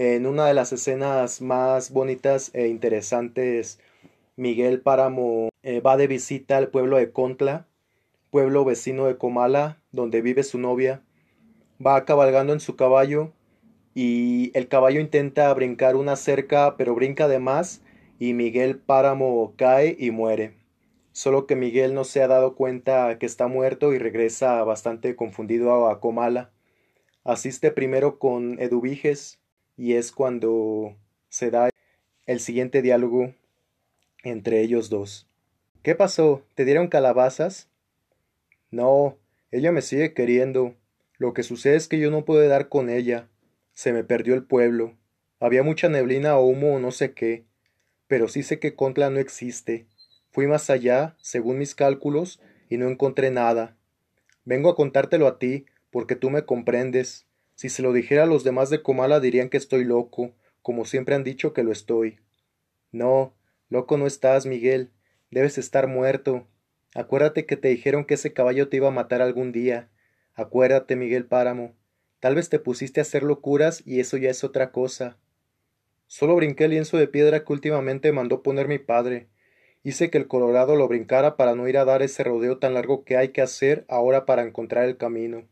[0.00, 3.80] En una de las escenas más bonitas e interesantes,
[4.36, 7.66] Miguel Páramo eh, va de visita al pueblo de Contla,
[8.30, 11.02] pueblo vecino de Comala, donde vive su novia.
[11.84, 13.32] Va cabalgando en su caballo
[13.92, 17.82] y el caballo intenta brincar una cerca, pero brinca de más
[18.20, 20.54] y Miguel Páramo cae y muere.
[21.10, 25.88] Solo que Miguel no se ha dado cuenta que está muerto y regresa bastante confundido
[25.88, 26.52] a Comala.
[27.24, 29.37] Asiste primero con Eduviges,
[29.78, 30.96] y es cuando
[31.30, 31.70] se da
[32.26, 33.32] el siguiente diálogo
[34.24, 35.26] entre ellos dos.
[35.82, 36.42] ¿Qué pasó?
[36.54, 37.68] ¿Te dieron calabazas?
[38.72, 39.16] No,
[39.52, 40.74] ella me sigue queriendo.
[41.16, 43.28] Lo que sucede es que yo no pude dar con ella.
[43.72, 44.96] Se me perdió el pueblo.
[45.38, 47.44] Había mucha neblina o humo o no sé qué.
[48.08, 49.86] Pero sí sé que Contla no existe.
[50.32, 53.76] Fui más allá, según mis cálculos, y no encontré nada.
[54.44, 57.27] Vengo a contártelo a ti, porque tú me comprendes.
[57.58, 61.16] Si se lo dijera a los demás de Comala dirían que estoy loco, como siempre
[61.16, 62.20] han dicho que lo estoy.
[62.92, 63.34] No,
[63.68, 64.92] loco no estás, Miguel.
[65.32, 66.46] Debes estar muerto.
[66.94, 69.88] Acuérdate que te dijeron que ese caballo te iba a matar algún día.
[70.36, 71.74] Acuérdate, Miguel Páramo.
[72.20, 75.18] Tal vez te pusiste a hacer locuras y eso ya es otra cosa.
[76.06, 79.26] Solo brinqué el lienzo de piedra que últimamente mandó poner mi padre.
[79.82, 83.02] Hice que el Colorado lo brincara para no ir a dar ese rodeo tan largo
[83.02, 85.48] que hay que hacer ahora para encontrar el camino.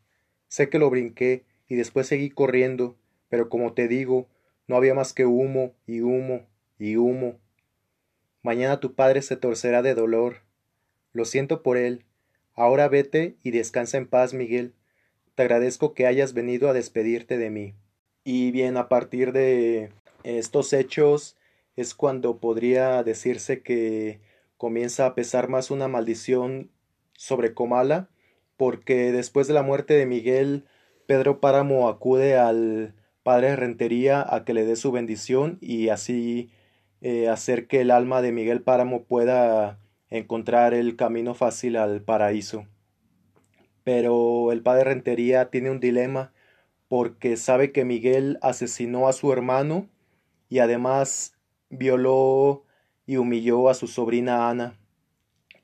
[0.47, 2.97] Sé que lo brinqué, y después seguí corriendo,
[3.29, 4.29] pero como te digo,
[4.67, 6.47] no había más que humo y humo
[6.79, 7.39] y humo.
[8.43, 10.43] Mañana tu padre se torcerá de dolor.
[11.13, 12.05] Lo siento por él.
[12.55, 14.75] Ahora vete y descansa en paz, Miguel.
[15.35, 17.75] Te agradezco que hayas venido a despedirte de mí.
[18.25, 19.91] Y bien, a partir de
[20.25, 21.37] estos hechos
[21.77, 24.21] es cuando podría decirse que
[24.57, 26.71] comienza a pesar más una maldición
[27.13, 28.09] sobre Comala,
[28.57, 30.65] porque después de la muerte de Miguel
[31.07, 36.51] Pedro Páramo acude al padre Rentería a que le dé su bendición y así
[37.01, 39.79] eh, hacer que el alma de Miguel Páramo pueda
[40.11, 42.66] encontrar el camino fácil al paraíso.
[43.85, 46.33] Pero el padre Rentería tiene un dilema
[46.88, 49.88] porque sabe que Miguel asesinó a su hermano
[50.49, 51.37] y además
[51.69, 52.64] violó
[53.07, 54.79] y humilló a su sobrina Ana,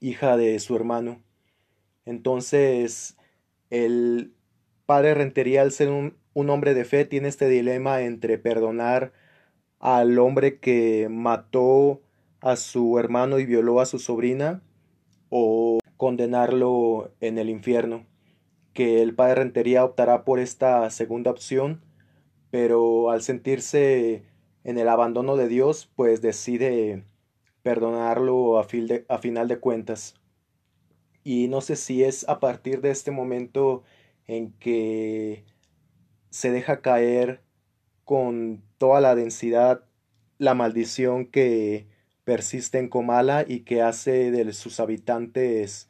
[0.00, 1.22] hija de su hermano.
[2.05, 3.16] Entonces,
[3.70, 4.35] el
[4.92, 9.14] padre Rentería, al ser un, hombre de fe, tiene este dilema entre perdonar
[9.78, 12.02] al hombre que mató
[12.42, 14.61] a su hermano y violó a su sobrina
[15.31, 18.05] o condenarlo en el infierno.
[18.74, 21.81] Que el padre Rentería optará por esta segunda opción,
[22.50, 24.24] pero al sentirse
[24.62, 27.07] en el abandono de Dios, pues decide
[27.62, 28.66] perdonarlo a,
[29.09, 30.16] a final de cuentas.
[31.24, 33.85] Y no sé si es a partir de este momento
[34.26, 35.44] en que
[36.30, 37.42] se deja caer
[38.04, 39.85] con toda la densidad
[40.38, 41.87] la maldición que
[42.24, 45.88] persiste en Comala y que hace de sus habitantes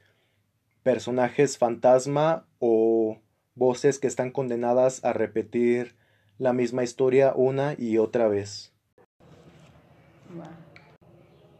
[0.82, 3.20] personajes fantasma o
[3.54, 5.96] voces que están condenadas a repetir
[6.38, 8.72] la misma historia una y otra vez.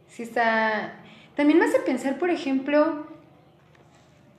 [0.07, 0.99] Sí está...
[1.35, 3.07] También me hace pensar, por ejemplo,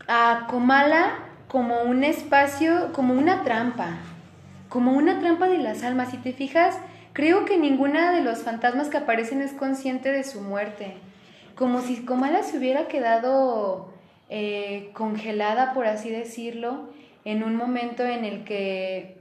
[0.06, 3.98] a Comala como un espacio, como una trampa,
[4.68, 6.10] como una trampa de las almas.
[6.10, 6.76] Si te fijas,
[7.12, 10.94] creo que ninguna de los fantasmas que aparecen es consciente de su muerte.
[11.54, 13.94] Como si Comala se hubiera quedado
[14.30, 16.88] eh, congelada, por así decirlo,
[17.24, 19.18] en un momento en el que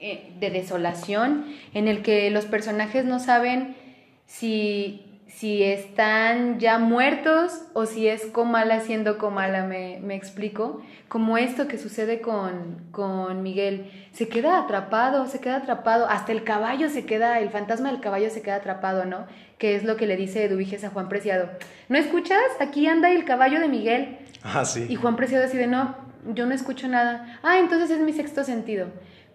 [0.00, 3.76] eh, de desolación, en el que los personajes no saben
[4.26, 10.80] si si están ya muertos o si es Comala siendo Comala, me, me explico.
[11.08, 13.90] Como esto que sucede con, con, Miguel.
[14.12, 16.08] Se queda atrapado, se queda atrapado.
[16.08, 19.26] Hasta el caballo se queda, el fantasma del caballo se queda atrapado, ¿no?
[19.58, 21.50] Que es lo que le dice Eduviges a Juan Preciado.
[21.88, 22.38] ¿No escuchas?
[22.60, 24.18] Aquí anda el caballo de Miguel.
[24.44, 24.86] Ah, sí.
[24.88, 25.96] Y Juan Preciado decide, no,
[26.32, 27.40] yo no escucho nada.
[27.42, 28.86] Ah, entonces es mi sexto sentido.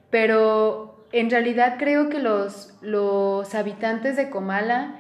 [0.10, 4.99] Pero en realidad creo que los, los habitantes de Comala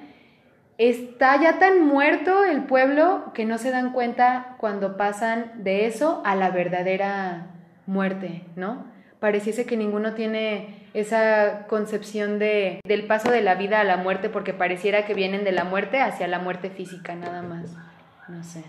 [0.79, 6.21] está ya tan muerto el pueblo que no se dan cuenta cuando pasan de eso
[6.25, 7.47] a la verdadera
[7.85, 8.85] muerte, ¿no?
[9.19, 14.29] Pareciese que ninguno tiene esa concepción de, del paso de la vida a la muerte
[14.29, 17.75] porque pareciera que vienen de la muerte hacia la muerte física nada más.
[18.29, 18.63] No sé.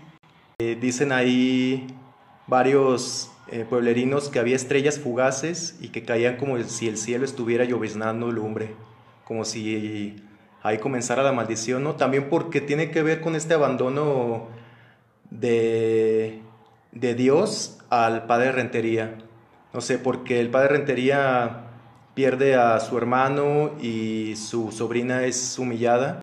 [0.59, 1.87] Eh, dicen ahí
[2.45, 7.63] varios eh, pueblerinos que había estrellas fugaces y que caían como si el cielo estuviera
[7.63, 8.75] lloviznando lumbre,
[9.23, 10.21] como si
[10.63, 11.95] ahí comenzara la maldición, ¿no?
[11.95, 14.47] También porque tiene que ver con este abandono
[15.29, 16.41] de,
[16.91, 19.17] de Dios al padre Rentería.
[19.73, 21.67] No sé, porque el padre Rentería
[22.13, 26.21] pierde a su hermano y su sobrina es humillada.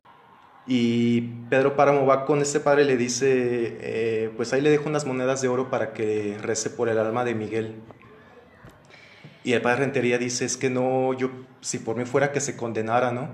[0.66, 4.88] Y Pedro Páramo va con este padre y le dice, eh, pues ahí le dejo
[4.88, 7.76] unas monedas de oro para que rece por el alma de Miguel.
[9.44, 11.30] Y el padre Rentería dice, es que no, yo,
[11.62, 13.30] si por mí fuera que se condenara, ¿no?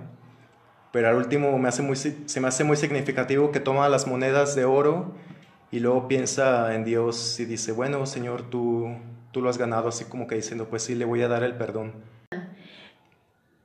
[0.95, 4.55] Pero al último me hace muy, se me hace muy significativo que toma las monedas
[4.55, 5.13] de oro
[5.73, 8.95] y luego piensa en Dios y dice, bueno, Señor, tú,
[9.33, 11.57] tú lo has ganado, así como que diciendo, pues sí, le voy a dar el
[11.57, 11.95] perdón.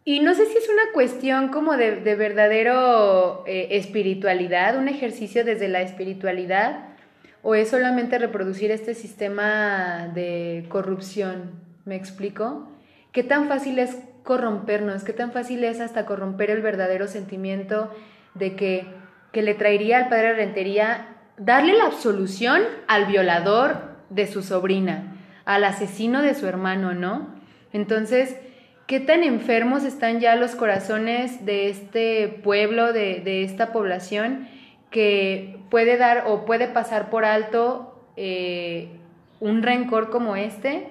[0.06, 5.68] Y no sé si es una cuestión como de, verdadero eh, espiritualidad, un ejercicio desde
[5.68, 6.96] la espiritualidad,
[7.44, 11.52] o es solamente reproducir este sistema de corrupción.
[11.86, 12.68] ¿Me explico?
[13.12, 13.98] ¿Qué tan fácil es
[14.30, 15.04] corrompernos?
[15.04, 17.92] ¿Qué tan fácil es hasta corromper el verdadero sentimiento
[18.36, 18.86] de que,
[19.32, 23.78] que le traería al padre Rentería darle la absolución al violador
[24.12, 25.16] de su sobrina,
[25.46, 27.34] al asesino de su hermano, ¿no?
[27.74, 28.36] Entonces,
[28.86, 34.48] ¿Qué tan enfermos están ya los corazones de este pueblo, de, esta población,
[34.90, 38.90] que puede dar o puede pasar por alto eh,
[39.40, 40.88] un rencor como este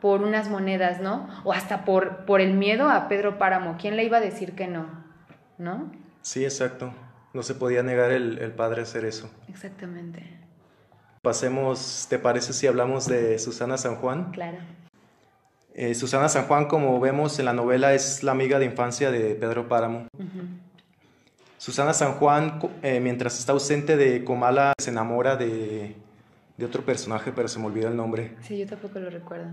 [0.00, 1.28] por unas monedas, ¿no?
[1.44, 3.76] O hasta por, por el miedo a Pedro Páramo.
[3.78, 4.86] ¿Quién le iba a decir que no?
[5.58, 5.90] ¿No?
[6.22, 6.92] Sí, exacto.
[7.32, 9.30] No se podía negar el, el padre a hacer eso.
[9.48, 10.40] Exactamente.
[11.22, 14.30] Pasemos, ¿te parece si hablamos de Susana San Juan?
[14.32, 14.58] Claro.
[15.74, 19.34] Eh, Susana San Juan, como vemos en la novela, es la amiga de infancia de
[19.34, 20.08] Pedro Páramo.
[21.58, 25.94] Susana San Juan, eh, mientras está ausente de Comala, se enamora de,
[26.56, 28.34] de, otro personaje, pero se me olvidó el nombre.
[28.40, 29.50] Sí, yo tampoco lo recuerdo.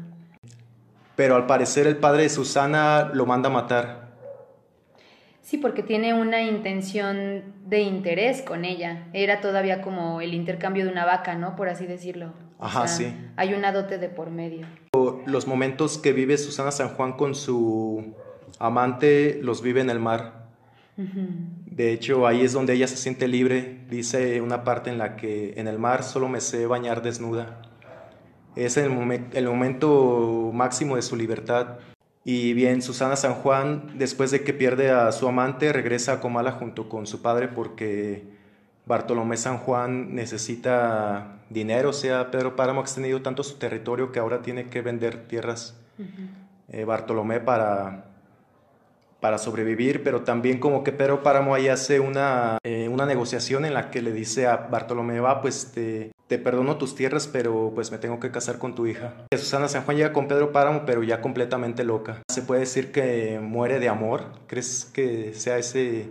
[1.18, 4.08] Pero al parecer el padre de Susana lo manda a matar.
[5.42, 9.08] Sí, porque tiene una intención de interés con ella.
[9.14, 11.56] Era todavía como el intercambio de una vaca, ¿no?
[11.56, 12.34] Por así decirlo.
[12.60, 13.12] Ajá, sí.
[13.36, 14.68] Hay una dote de por medio.
[15.26, 18.14] Los momentos que vive Susana San Juan con su
[18.60, 20.50] amante los vive en el mar.
[20.98, 23.86] De hecho, ahí es donde ella se siente libre.
[23.90, 27.62] Dice una parte en la que en el mar solo me sé bañar desnuda.
[28.58, 28.92] Es el,
[29.34, 31.78] el momento máximo de su libertad.
[32.24, 36.52] Y bien, Susana San Juan, después de que pierde a su amante, regresa a Comala
[36.52, 38.26] junto con su padre porque
[38.86, 44.20] Bartolomé San Juan necesita dinero, o sea, Pedro Páramo ha extendido tanto su territorio que
[44.20, 45.80] ahora tiene que vender tierras
[46.70, 48.06] eh, Bartolomé para,
[49.20, 53.74] para sobrevivir, pero también como que Pedro Páramo ahí hace una, eh, una negociación en
[53.74, 57.92] la que le dice a Bartolomé, va, pues te, te perdono tus tierras, pero pues
[57.92, 59.14] me tengo que casar con tu hija.
[59.32, 62.22] Susana San Juan llega con Pedro Páramo, pero ya completamente loca.
[62.30, 64.26] Se puede decir que muere de amor.
[64.48, 66.10] ¿Crees que sea ese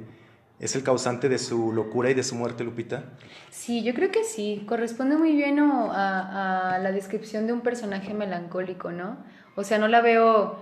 [0.58, 3.04] es el causante de su locura y de su muerte, Lupita?
[3.50, 4.64] Sí, yo creo que sí.
[4.66, 9.18] Corresponde muy bien a, la descripción de un personaje melancólico, ¿no?
[9.54, 10.58] O sea, no la veo,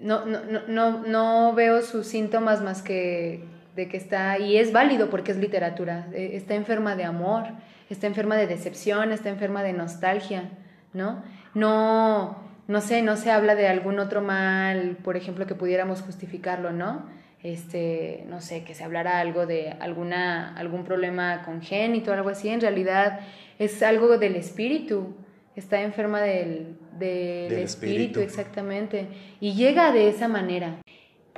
[0.00, 5.08] no, no, no, no veo sus síntomas más que de que está, y es válido
[5.08, 7.44] porque es literatura, e, está enferma de amor,
[7.92, 10.50] está enferma de decepción, está enferma de nostalgia,
[10.92, 11.22] ¿no?
[11.54, 16.72] No, no sé, no se habla de algún otro mal, por ejemplo, que pudiéramos justificarlo,
[16.72, 17.06] ¿no?
[17.42, 22.48] este, no sé, que se hablara algo de alguna, algún problema congénito o algo así,
[22.48, 23.20] en realidad
[23.58, 25.14] es algo del espíritu,
[25.56, 29.08] está enferma del, del, espíritu, exactamente,
[29.40, 30.76] y llega de esa manera.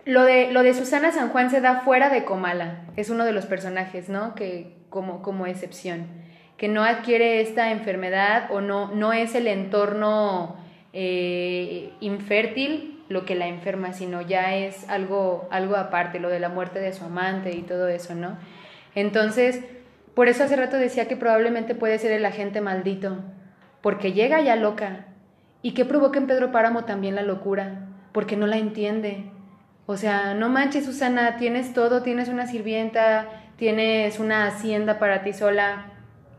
[0.04, 3.32] Lo de, lo de Susana San Juan se da fuera de Comala, es uno de
[3.32, 4.34] los personajes, ¿no?
[4.34, 6.06] Que como, como excepción,
[6.56, 10.56] que no adquiere esta enfermedad o no, no es el entorno
[10.92, 16.48] eh, infértil lo que la enferma, sino ya es algo, algo aparte, lo de la
[16.48, 18.38] muerte de su amante y todo eso, ¿no?
[18.94, 19.60] Entonces,
[20.14, 23.18] por eso hace rato decía que probablemente puede ser el agente maldito,
[23.82, 25.06] porque llega ya loca.
[25.60, 27.88] ¿Y que provoca en Pedro Páramo también la locura?
[28.12, 29.24] Porque no la entiende.
[29.86, 35.32] O sea, no manches, Susana, tienes todo, tienes una sirvienta, tienes una hacienda para ti
[35.32, 35.93] sola,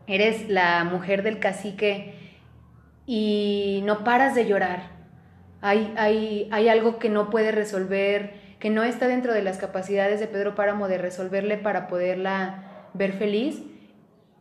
[0.06, 2.14] eres la mujer del cacique
[3.06, 4.96] y no paras de llorar
[5.60, 10.20] hay, hay, hay algo que no puede resolver, que no está dentro de las capacidades
[10.20, 13.62] de Pedro Páramo de resolverle para poderla ver feliz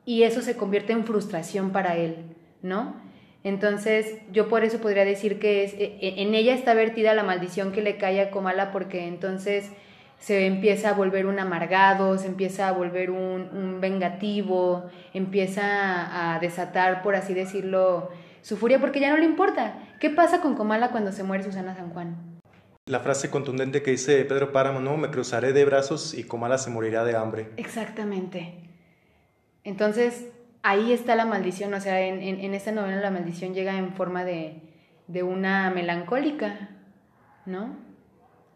[0.05, 2.17] y eso se convierte en frustración para él,
[2.61, 3.03] ¿no?
[3.43, 7.23] Entonces, yo por eso podría decir que es, e, e, en ella está vertida la
[7.23, 9.71] maldición que le cae a Comala porque entonces
[10.17, 16.39] se empieza a volver un amargado, se empieza a volver un, un vengativo, empieza a
[16.39, 18.09] desatar, por así decirlo,
[18.41, 19.79] su furia porque ya no le importa.
[19.99, 22.39] ¿Qué pasa con Comala cuando se muere Susana San Juan?
[22.87, 26.69] La frase contundente que dice Pedro Páramo, no, me cruzaré de brazos y Comala se
[26.69, 27.49] morirá de hambre.
[27.57, 28.69] Exactamente.
[29.63, 30.27] Entonces,
[30.61, 34.23] ahí está la maldición, o sea, en, en, esta novela la maldición llega en forma
[34.23, 34.61] de,
[35.07, 36.69] de una melancólica,
[37.47, 37.75] ¿no?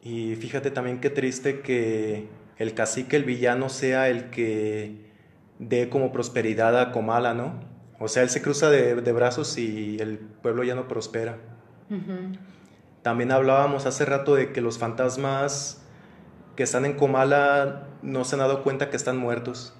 [0.01, 2.27] Y fíjate también qué triste que
[2.57, 5.09] el cacique, el villano, sea el que
[5.59, 7.59] dé como prosperidad a Comala, ¿no?
[7.99, 11.37] O sea, él se cruza de, de brazos y el pueblo ya no prospera.
[13.01, 15.81] También hablábamos hace rato de que los fantasmas
[16.55, 19.73] que están en Comala no se han dado cuenta que están muertos.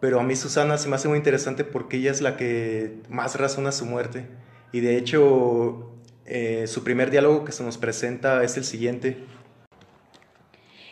[0.00, 3.38] Pero a mí Susana se me hace muy interesante porque ella es la que más
[3.38, 4.26] razona su muerte.
[4.72, 5.92] Y de hecho,
[6.24, 9.24] eh, su primer diálogo que se nos presenta es el siguiente.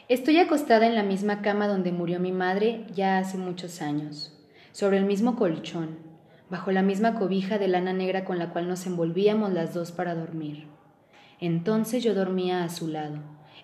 [0.09, 4.33] Estoy acostada en la misma cama donde murió mi madre ya hace muchos años,
[4.73, 5.99] sobre el mismo colchón,
[6.49, 10.15] bajo la misma cobija de lana negra con la cual nos envolvíamos las dos para
[10.15, 10.67] dormir.
[11.41, 13.19] Entonces yo dormía a su lado,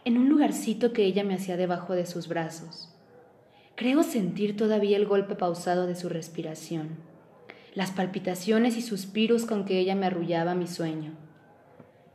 [0.04, 2.94] en un lugarcito que ella me hacía debajo de sus brazos.
[3.74, 6.98] Creo sentir todavía el golpe pausado de su respiración,
[7.72, 11.12] las palpitaciones y suspiros con que ella me arrullaba mi sueño.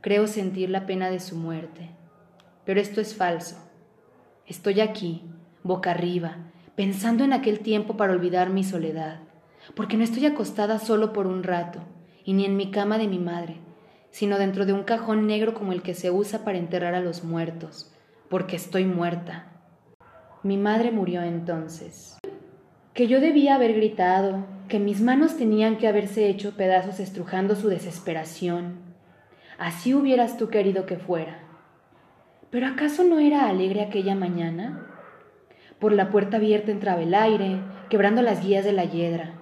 [0.00, 1.90] Creo sentir la pena de su muerte.
[2.64, 3.69] Pero esto es falso.
[4.50, 5.22] Estoy aquí,
[5.62, 6.38] boca arriba,
[6.74, 9.20] pensando en aquel tiempo para olvidar mi soledad,
[9.76, 11.78] porque no estoy acostada solo por un rato,
[12.24, 13.58] y ni en mi cama de mi madre,
[14.10, 17.22] sino dentro de un cajón negro como el que se usa para enterrar a los
[17.22, 17.94] muertos,
[18.28, 19.52] porque estoy muerta.
[20.42, 22.18] Mi madre murió entonces.
[22.92, 27.68] Que yo debía haber gritado, que mis manos tenían que haberse hecho pedazos estrujando su
[27.68, 28.80] desesperación.
[29.60, 31.49] Así hubieras tú querido que fuera.
[32.50, 34.86] Pero ¿acaso no era alegre aquella mañana?
[35.78, 39.34] Por la puerta abierta entraba el aire, quebrando las guías de la hiedra.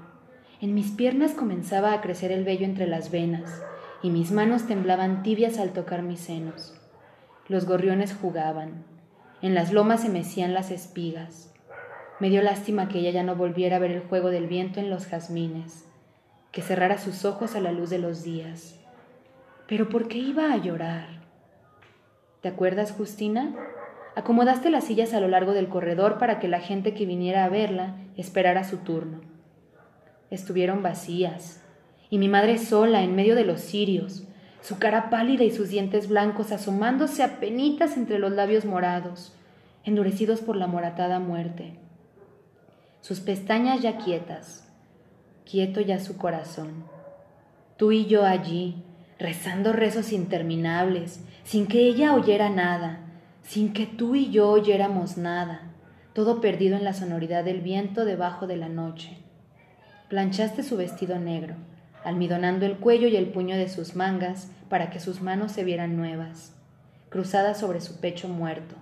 [0.61, 3.63] En mis piernas comenzaba a crecer el vello entre las venas,
[4.03, 6.75] y mis manos temblaban tibias al tocar mis senos.
[7.49, 8.85] Los gorriones jugaban,
[9.41, 11.53] en las lomas se mecían las espigas.
[12.21, 14.91] Me dio lástima que ella ya no volviera a ver el juego del viento en
[14.91, 15.87] los jazmines,
[16.53, 18.79] que cerrara sus ojos a la luz de los días.
[19.67, 21.18] Pero ¿por qué iba a llorar?
[22.41, 23.53] ¿Te acuerdas, Justina?
[24.15, 27.49] Acomodaste las sillas a lo largo del corredor para que la gente que viniera a
[27.49, 29.21] verla esperara su turno.
[30.31, 31.63] Estuvieron vacías,
[32.11, 34.25] y mi madre sola en medio de los cirios,
[34.61, 39.35] su cara pálida y sus dientes blancos asomándose a penitas entre los labios morados,
[39.85, 41.75] endurecidos por la moratada muerte.
[43.01, 44.69] Sus pestañas ya quietas,
[45.49, 46.85] quieto ya su corazón.
[47.77, 48.83] Tú y yo allí,
[49.19, 52.99] rezando rezos interminables, sin que ella oyera nada,
[53.43, 55.63] sin que tú y yo oyéramos nada,
[56.13, 59.17] todo perdido en la sonoridad del viento debajo de la noche.
[60.11, 61.55] Planchaste su vestido negro,
[62.05, 65.97] almidonando el cuello y el puño de sus mangas para que sus manos se vieran
[65.97, 66.55] nuevas,
[67.09, 68.75] cruzadas sobre su pecho muerto,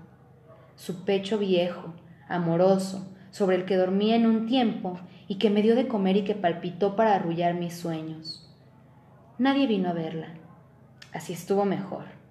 [0.74, 1.94] su pecho viejo,
[2.28, 4.98] amoroso, sobre el que dormía en un tiempo
[5.28, 8.52] y que me dio de comer y que palpitó para arrullar mis sueños.
[9.38, 10.30] Nadie vino a verla.
[11.12, 12.25] Así estuvo mejor.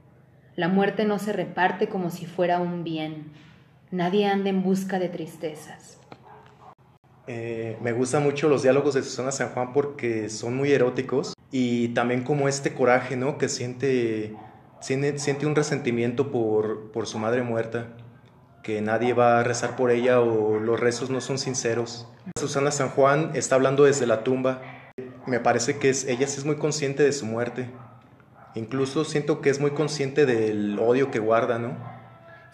[0.55, 3.25] La muerte no se reparte como si fuera un bien.
[3.91, 5.99] Nadie anda en busca de tristezas.
[7.27, 11.89] Eh, me gustan mucho los diálogos de Susana San Juan porque son muy eróticos y
[11.89, 13.37] también como este coraje, ¿no?
[13.37, 14.35] Que siente,
[14.79, 17.87] siente, un resentimiento por, por su madre muerta,
[18.63, 22.07] que nadie va a rezar por ella o los rezos no son sinceros.
[22.39, 24.61] Susana San Juan está hablando desde la tumba.
[25.25, 27.69] Me parece que es, ella sí es muy consciente de su muerte.
[28.55, 31.77] Incluso siento que es muy consciente del odio que guarda, ¿no?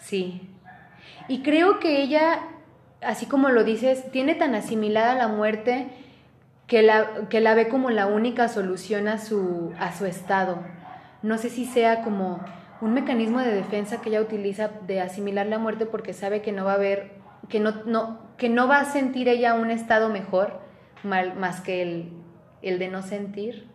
[0.00, 0.50] Sí.
[1.28, 2.42] Y creo que ella
[3.02, 5.88] así como lo dices, tiene tan asimilada la muerte
[6.66, 10.58] que la, que la ve como la única solución a su, a su estado.
[11.22, 12.40] No sé si sea como
[12.80, 16.64] un mecanismo de defensa que ella utiliza de asimilar la muerte porque sabe que no
[16.64, 17.12] va a haber,
[17.48, 20.60] que no, no, que no va a sentir ella un estado mejor
[21.02, 22.12] mal, más que el,
[22.62, 23.66] el de no sentir,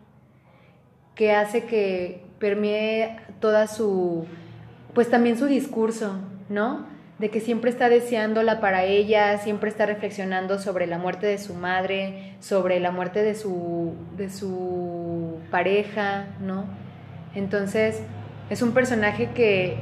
[1.17, 4.25] que hace que permee toda su,
[4.93, 6.85] pues también su discurso, ¿no?
[7.19, 11.55] de que siempre está deseándola para ella, siempre está reflexionando sobre la muerte de su
[11.55, 16.65] madre, sobre la muerte de su, de su pareja, ¿no?
[17.33, 18.03] Entonces,
[18.51, 19.77] es un personaje que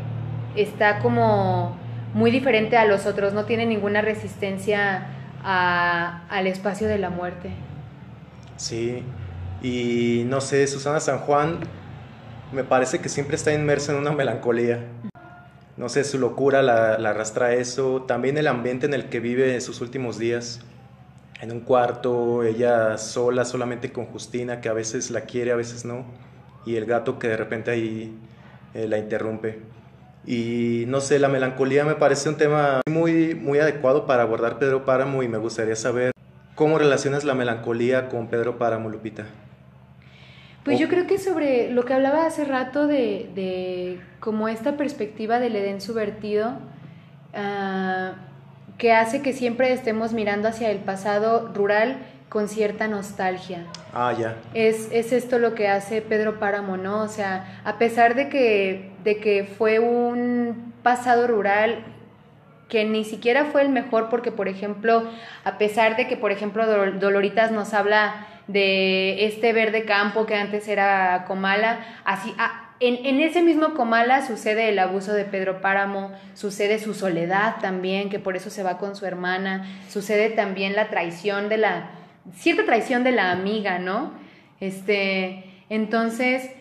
[0.55, 1.77] está como
[2.13, 5.07] muy diferente a los otros, no tiene ninguna resistencia
[5.43, 7.49] al espacio de la muerte.
[8.55, 9.03] Sí,
[9.62, 11.60] y no sé, Susana San Juan
[12.51, 14.86] me parece que siempre está inmersa en una melancolía.
[15.78, 19.53] No sé, su locura la, arrastra a eso, también el ambiente en el que vive
[19.53, 20.62] en sus últimos días
[21.41, 25.84] en un cuarto, ella sola, solamente con Justina, que a veces la quiere, a veces
[25.84, 26.06] no,
[26.66, 28.18] y el gato que de repente ahí
[28.74, 29.60] eh, la interrumpe.
[30.26, 34.86] Y no sé, la melancolía me parece un tema muy, muy adecuado para abordar Pedro
[34.86, 36.12] Páramo y me gustaría saber
[36.56, 39.26] cómo relacionas la melancolía con Pedro Páramo, Lupita.
[40.66, 45.39] Pues yo creo que sobre lo que hablaba hace rato de, de como esta perspectiva
[45.39, 46.53] del Edén subvertido,
[47.34, 48.13] uh,
[48.80, 51.97] que hace que siempre estemos mirando hacia el pasado rural
[52.30, 53.68] con cierta nostalgia.
[53.93, 54.38] Ah, ya.
[54.55, 57.03] Es, es esto lo que hace Pedro Páramo, ¿no?
[57.03, 61.86] O sea, a pesar de que, de que fue un pasado rural
[62.68, 65.03] que ni siquiera fue el mejor porque, por ejemplo,
[65.43, 70.68] a pesar de que, por ejemplo, Doloritas nos habla de este verde campo que antes
[70.68, 76.78] era Comala, así, ah, en, ese mismo Comala sucede el abuso de Pedro Páramo, sucede
[76.80, 81.48] su soledad también, que por eso se va con su hermana, sucede también la traición
[81.48, 81.89] de la,
[82.34, 84.12] cierta traición de la amiga, ¿no?
[84.60, 86.52] Este, entonces,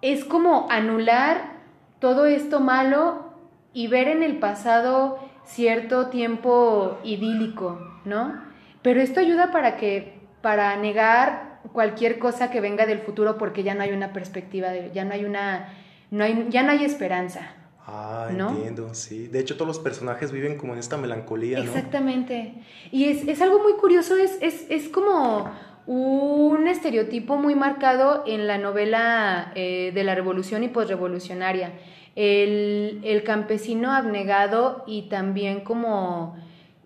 [0.00, 1.52] es como anular
[1.98, 3.32] todo esto malo
[3.74, 8.42] y ver en el pasado cierto tiempo idílico, ¿no?
[8.82, 13.74] Pero esto ayuda para que, para negar cualquier cosa que venga del futuro porque ya
[13.74, 15.72] no hay una perspectiva, de, ya no hay una,
[16.10, 17.54] no hay, ya no hay esperanza.
[17.86, 19.26] Ah, entiendo, sí.
[19.26, 21.64] De hecho, todos los personajes viven como en esta melancolía, ¿no?
[21.64, 22.54] Exactamente.
[22.92, 25.50] Y es, es algo muy curioso, es, es, es, como
[25.86, 31.72] un estereotipo muy marcado en la novela eh, de la revolución y posrevolucionaria.
[32.14, 36.36] El, el campesino abnegado y también como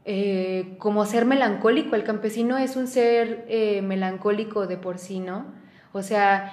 [0.06, 1.94] eh, como ser melancólico.
[1.94, 5.52] El campesino es un ser eh, melancólico de por sí, ¿no?
[5.92, 6.52] O sea,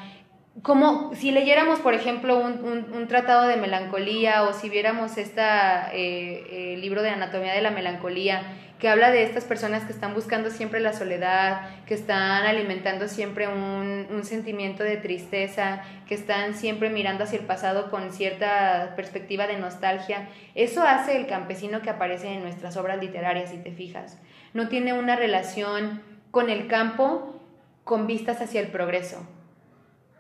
[0.62, 7.10] como si leyéramos, por ejemplo, un, tratado de melancolía o si viéramos este libro de
[7.10, 8.44] anatomía de la melancolía,
[8.84, 13.48] que habla de estas personas que están buscando siempre la soledad, que están alimentando siempre
[13.48, 19.58] un, sentimiento de tristeza, que están siempre mirando hacia el pasado con cierta perspectiva de
[19.58, 20.28] nostalgia.
[20.54, 24.20] Eso hace el campesino que aparece en nuestras obras literarias, si te fijas.
[24.54, 27.40] No tiene una relación con el campo
[27.86, 29.26] con vistas hacia el progreso.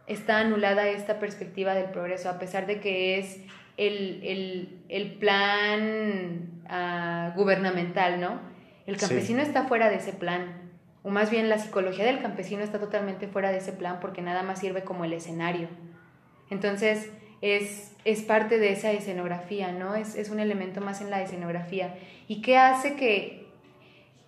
[0.08, 3.42] Está anulada esta perspectiva del progreso, a pesar de que es
[3.76, 8.53] el, el, plan uh, gubernamental, ¿no?
[8.86, 10.72] El campesino está fuera de ese plan,
[11.04, 14.44] o más bien la psicología del campesino está totalmente fuera de ese plan porque nada
[14.44, 15.68] más sirve como el escenario.
[16.50, 17.10] Entonces,
[17.42, 19.96] es, es parte de esa escenografía, ¿no?
[19.96, 21.96] Es, es un elemento más en la escenografía.
[22.28, 23.48] ¿Y qué hace que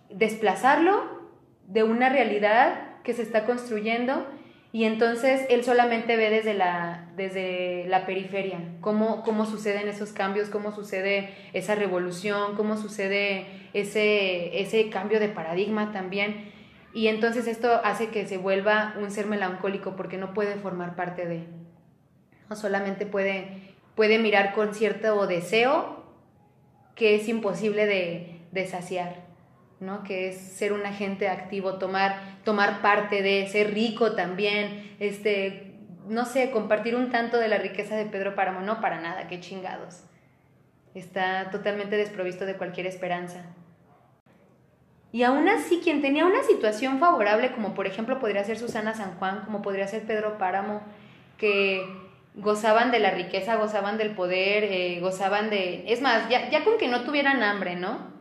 [0.10, 1.26] desplazarlo
[1.68, 4.28] de una realidad que se está construyendo
[4.72, 10.50] y entonces él solamente ve desde la, desde la periferia cómo, cómo suceden esos cambios,
[10.50, 16.52] cómo sucede esa revolución, cómo sucede ese, ese cambio de paradigma también.
[16.94, 21.26] Y entonces esto hace que se vuelva un ser melancólico porque no puede formar parte
[21.26, 21.46] de,
[22.50, 26.06] no solamente puede, puede mirar con cierto deseo
[26.96, 29.26] que es imposible de, de saciar.
[29.80, 30.04] ¿no?
[30.04, 35.65] que es ser un agente activo, tomar, tomar parte de, ser rico también, este,
[36.08, 39.40] no sé, compartir un tanto de la riqueza de Pedro Páramo, no para nada, qué
[39.40, 40.04] chingados.
[40.94, 43.44] Está totalmente desprovisto de cualquier esperanza.
[45.12, 49.18] Y aún así, quien tenía una situación favorable, como por ejemplo podría ser Susana San
[49.18, 50.82] Juan, como podría ser Pedro Páramo,
[51.38, 51.86] que
[52.36, 55.86] gozaban de la riqueza, gozaban del poder, eh, gozaban de...
[55.88, 58.14] Es más, ya, ya con que no tuvieran hambre, ¿no?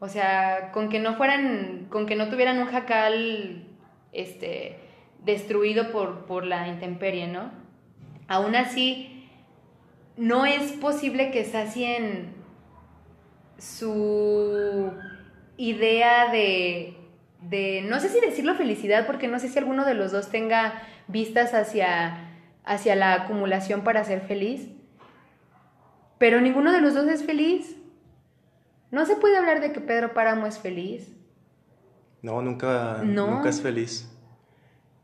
[0.00, 3.64] O sea, con que no fueran, con que no tuvieran un jacal
[4.12, 4.79] este,
[5.24, 7.50] destruido por, por la intemperie, ¿no?
[8.28, 9.28] Aún así,
[10.16, 12.34] no es posible que sacien
[13.58, 14.92] su
[15.56, 16.96] idea de,
[17.42, 20.82] de, no sé si decirlo felicidad, porque no sé si alguno de los dos tenga
[21.08, 22.28] vistas hacia,
[22.64, 24.68] hacia la acumulación para ser feliz,
[26.18, 27.76] pero ninguno de los dos es feliz.
[28.90, 31.16] No se puede hablar de que Pedro Páramo es feliz.
[32.22, 34.06] No, nunca, nunca es feliz.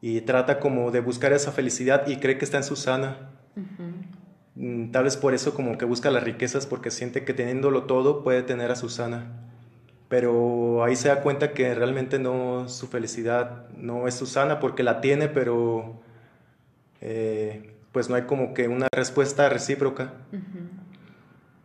[0.08, 3.28] Y trata como de buscar esa felicidad y cree que está en Susana.
[4.54, 8.22] Mm, tal vez por eso como que busca las riquezas porque siente que teniéndolo todo
[8.22, 9.32] puede tener a Susana.
[10.08, 15.00] Pero ahí se da cuenta que realmente no, su felicidad no es Susana porque la
[15.00, 16.00] tiene, pero
[17.00, 20.12] eh, pues no hay como que una respuesta recíproca.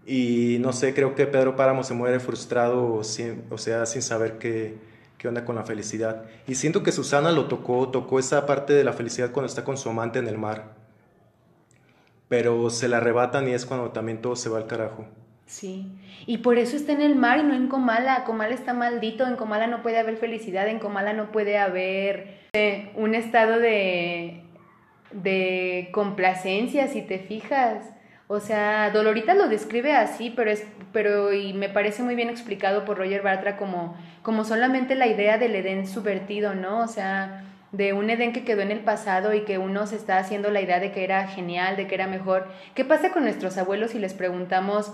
[0.08, 4.80] Y no sé, creo que Pedro Páramo se muere frustrado, o sea, sin saber que,
[5.22, 6.24] qué onda con la felicidad.
[6.48, 9.78] Y siento que Susana lo tocó, tocó esa parte de la felicidad cuando está con
[9.78, 10.74] su amante en el mar.
[12.28, 15.06] Pero se la arrebatan y es cuando también todo se va al carajo.
[15.46, 15.92] Sí,
[16.26, 18.24] y por eso está en el mar y no en Comala.
[18.24, 22.92] Comala está maldito, en Comala no puede haber felicidad, en Comala no puede haber eh,
[22.96, 24.42] un estado de,
[25.12, 27.86] de complacencia, si te fijas.
[28.34, 32.86] O sea, Dolorita lo describe así, pero es, pero y me parece muy bien explicado
[32.86, 36.80] por Roger Bartra como, como solamente la idea del Edén subvertido, ¿no?
[36.80, 40.18] O sea, de un Edén que quedó en el pasado y que uno se está
[40.18, 42.48] haciendo la idea de que era genial, de que era mejor.
[42.74, 44.94] ¿Qué pasa con nuestros abuelos si les preguntamos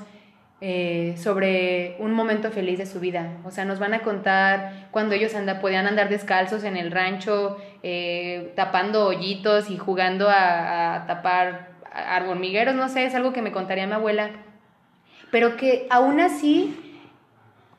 [0.59, 3.33] eh, sobre un momento feliz de su vida?
[3.45, 8.51] O sea, nos van a contar cuando ellos podían andar descalzos en el rancho, eh,
[8.55, 11.76] tapando hoyitos y jugando a tapar
[12.27, 14.31] hormigueros, no sé, es algo que me contaría mi abuela,
[15.31, 16.87] pero que aún así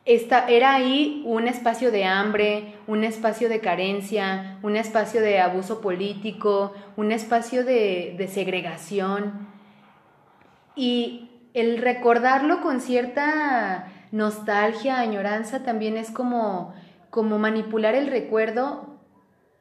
[0.05, 5.81] esta, era ahí un espacio de hambre, un espacio de carencia, un espacio de abuso
[5.81, 9.47] político, un espacio de, de segregación.
[10.75, 16.73] Y el recordarlo con cierta nostalgia, añoranza, también es como,
[17.09, 18.97] como manipular el recuerdo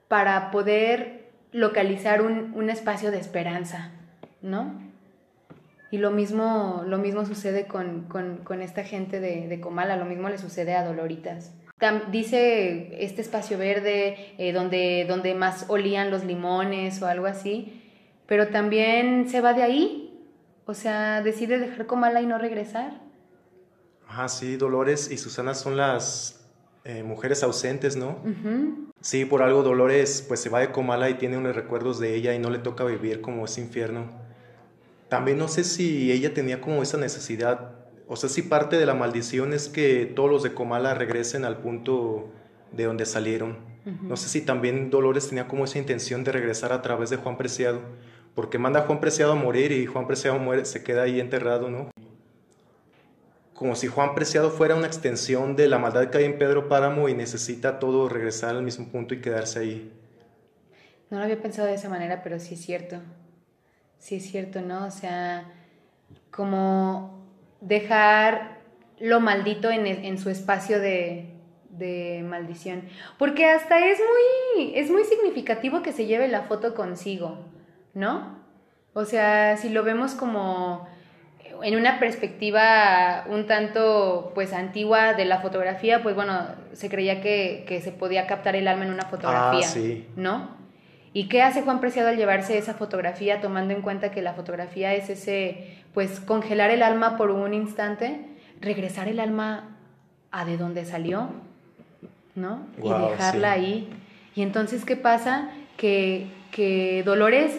[0.09, 3.97] para poder localizar un, un espacio de esperanza.
[4.43, 4.80] ¿No?
[5.91, 8.09] Y lo mismo, lo mismo sucede con,
[8.61, 11.53] esta gente de, Comala, lo mismo le sucede a Doloritas.
[12.12, 17.82] dice este espacio verde eh, donde, donde más olían los limones o algo así,
[18.26, 20.22] pero también se va de ahí,
[20.66, 23.01] o sea, decide dejar Comala y no regresar.
[24.07, 26.47] Ajá, sí, Dolores y Susana son las
[26.84, 28.18] eh, mujeres ausentes, ¿no?
[29.01, 32.34] Sí, por algo Dolores pues se va de Comala y tiene unos recuerdos de ella
[32.34, 34.28] y no le toca vivir como ese infierno.
[35.09, 37.78] También no sé si ella tenía como esa necesidad,
[38.09, 41.59] o sea, si parte de la maldición es que todos los de Comala regresen al
[41.59, 42.30] punto
[42.72, 43.59] de donde salieron.
[44.02, 47.38] No sé si también Dolores tenía como esa intención de regresar a través de Juan
[47.38, 47.80] Preciado,
[48.34, 51.70] porque manda a Juan Preciado a morir y Juan Preciado muere, se queda ahí enterrado,
[51.70, 51.90] ¿no?
[53.54, 57.09] Como si Juan Preciado fuera una extensión de la maldad que hay en Pedro Páramo
[57.09, 59.92] y necesita todo regresar al mismo punto y quedarse ahí.
[61.11, 63.00] No lo había pensado de esa manera, pero sí es cierto.
[63.99, 64.86] Sí, es cierto, ¿no?
[64.86, 65.44] O sea,
[66.30, 67.26] como
[67.61, 68.59] dejar
[69.01, 71.34] lo maldito en, en su espacio de,
[71.70, 72.82] de, maldición.
[73.18, 77.38] Porque hasta es muy, es muy significativo que se lleve la foto consigo,
[77.94, 78.38] ¿no?
[78.94, 80.88] O sea, si lo vemos como
[81.62, 87.64] en una perspectiva un tanto pues antigua de la fotografía, pues bueno, se creía que,
[87.66, 90.09] que se podía captar el alma en una fotografía, ah, sí.
[90.16, 90.57] ¿no?
[91.19, 94.95] ¿Y qué hace Juan Preciado al llevarse esa fotografía, tomando en cuenta que la fotografía
[94.95, 98.21] es ese, pues, congelar el alma por un instante,
[98.61, 99.77] regresar el alma
[100.31, 101.31] a de donde salió,
[102.37, 102.69] ¿no?
[102.81, 103.91] y dejarla ahí.
[104.37, 105.51] Y entonces, ¿qué pasa?
[105.77, 107.59] Que, que Dolores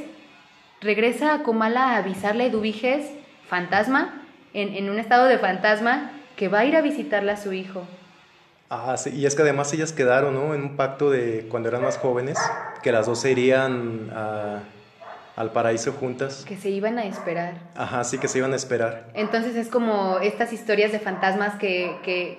[0.79, 3.11] regresa a Comala a avisarle a Eduviges,
[3.45, 7.51] fantasma, en, en un estado de fantasma, que va a ir a visitarla a su
[7.51, 7.85] hijo.
[8.69, 10.53] Ah, sí, y es que además ellas quedaron, ¿no?
[10.53, 12.37] En un pacto de cuando eran más jóvenes,
[12.83, 14.11] que las dos se irían
[15.35, 16.45] al paraíso juntas.
[16.47, 17.55] Que se iban a esperar.
[17.75, 19.07] Ajá, sí, que se iban a esperar.
[19.15, 22.37] Entonces es como estas historias de fantasmas que, que,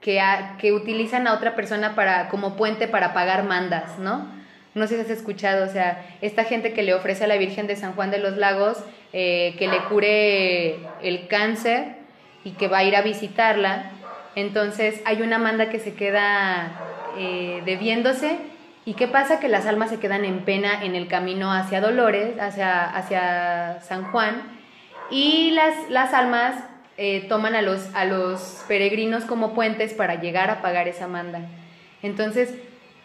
[0.00, 0.22] que,
[0.58, 4.26] que utilizan a otra persona para, como puente para pagar mandas, ¿no?
[4.74, 7.66] No sé si has escuchado, o sea, esta gente que le ofrece a la Virgen
[7.66, 8.78] de San Juan de los Lagos
[9.12, 11.96] eh, que le cure el cáncer
[12.44, 13.90] y que va a ir a visitarla
[14.40, 16.72] entonces hay una manda que se queda
[17.16, 18.38] eh, debiéndose.
[18.84, 19.40] ¿Y qué pasa?
[19.40, 24.04] Que las almas se quedan en pena en el camino hacia Dolores, hacia, hacia San
[24.10, 24.42] Juan.
[25.10, 26.54] Y las, las almas
[26.96, 31.40] eh, toman a los, a los peregrinos como puentes para llegar a pagar esa manda.
[32.02, 32.54] Entonces,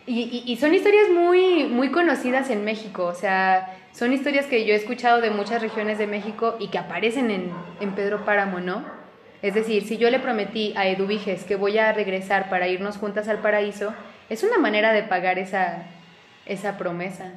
[0.06, 4.78] y, son historias muy, muy conocidas en México, o sea, son historias que yo he
[4.78, 9.03] escuchado de muchas regiones de México y que aparecen en, en Pedro Páramo, ¿no?
[9.44, 13.28] Es decir, si yo le prometí a Eduviges que voy a regresar para irnos juntas
[13.28, 13.94] al paraíso,
[14.30, 15.84] es una manera de pagar esa,
[16.46, 17.34] esa promesa,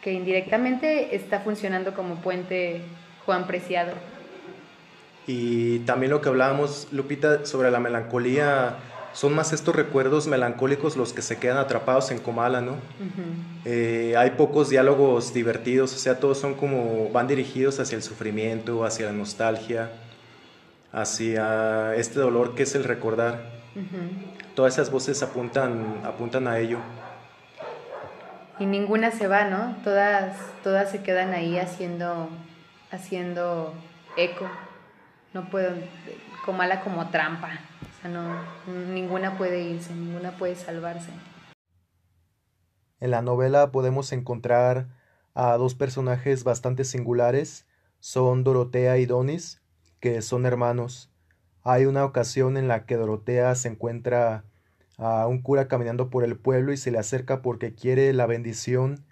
[0.00, 2.80] que indirectamente está funcionando como puente
[3.26, 3.92] Juan Preciado.
[5.26, 8.76] Y también lo que hablábamos, Lupita, sobre la melancolía,
[9.12, 12.76] son más estos recuerdos melancólicos los que se quedan atrapados en Comala, ¿no?
[13.66, 18.82] Eh, hay pocos diálogos divertidos, o sea, todos son como, van dirigidos hacia el sufrimiento,
[18.86, 19.90] hacia la nostalgia
[20.96, 23.52] hacia este dolor que es el recordar.
[24.54, 26.78] Todas esas voces apuntan, apuntan a ello.
[28.58, 29.76] Y ninguna se va, ¿no?
[29.84, 32.30] Todas, todas se quedan ahí haciendo,
[32.90, 33.74] haciendo
[34.16, 34.48] eco.
[35.34, 35.74] No puedo,
[36.46, 37.60] como mala como trampa.
[37.82, 38.40] O sea, no,
[38.94, 41.10] ninguna puede irse, ninguna puede salvarse.
[43.00, 44.88] En la novela podemos encontrar
[45.34, 47.66] a dos personajes bastante singulares,
[48.00, 49.60] son Dorotea y Donis,
[50.00, 51.12] que son hermanos.
[51.62, 54.44] Hay una ocasión en la que Dorotea se encuentra
[54.98, 59.04] a un cura caminando por el pueblo y se le acerca porque quiere la bendición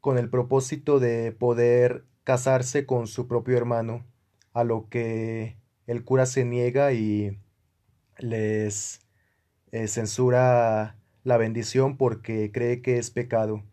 [0.00, 4.06] con el propósito de poder casarse con su propio hermano,
[4.52, 5.56] a lo que
[5.86, 7.38] el cura se niega y
[8.18, 9.00] les
[9.72, 13.64] eh, censura la bendición porque cree que es pecado.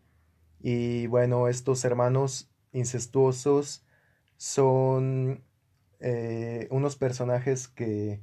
[0.60, 3.84] Y bueno, estos hermanos incestuosos
[4.36, 5.44] son
[6.00, 8.20] eh, unos personajes que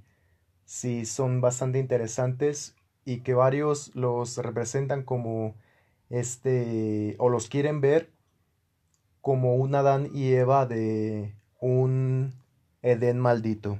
[0.65, 5.55] sí son bastante interesantes y que varios los representan como
[6.09, 8.09] este o los quieren ver
[9.21, 12.33] como un Adán y Eva de un
[12.81, 13.79] Edén maldito.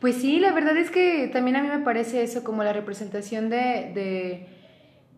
[0.00, 3.48] Pues sí, la verdad es que también a mí me parece eso como la representación
[3.48, 4.46] de, de,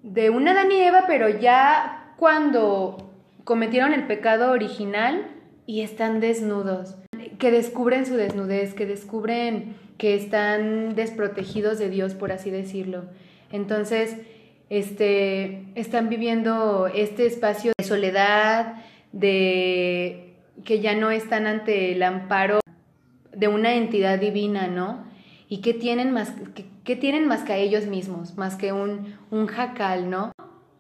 [0.03, 3.16] de un Adán y Eva, pero ya cuando
[3.47, 5.29] cometieron el pecado original
[5.67, 6.97] y están desnudos,
[7.39, 13.05] que descubren su desnudez, que descubren que están desprotegidos de Dios, por así decirlo.
[13.53, 14.17] Entonces,
[14.69, 18.83] este, están viviendo este espacio de soledad,
[19.13, 20.35] de
[20.65, 22.59] que ya no están ante el amparo
[23.33, 25.07] de una entidad divina, ¿no?
[25.49, 26.33] Y que tienen más,
[26.85, 30.33] que, tienen más que a ellos mismos, más que un, un jacal, ¿no?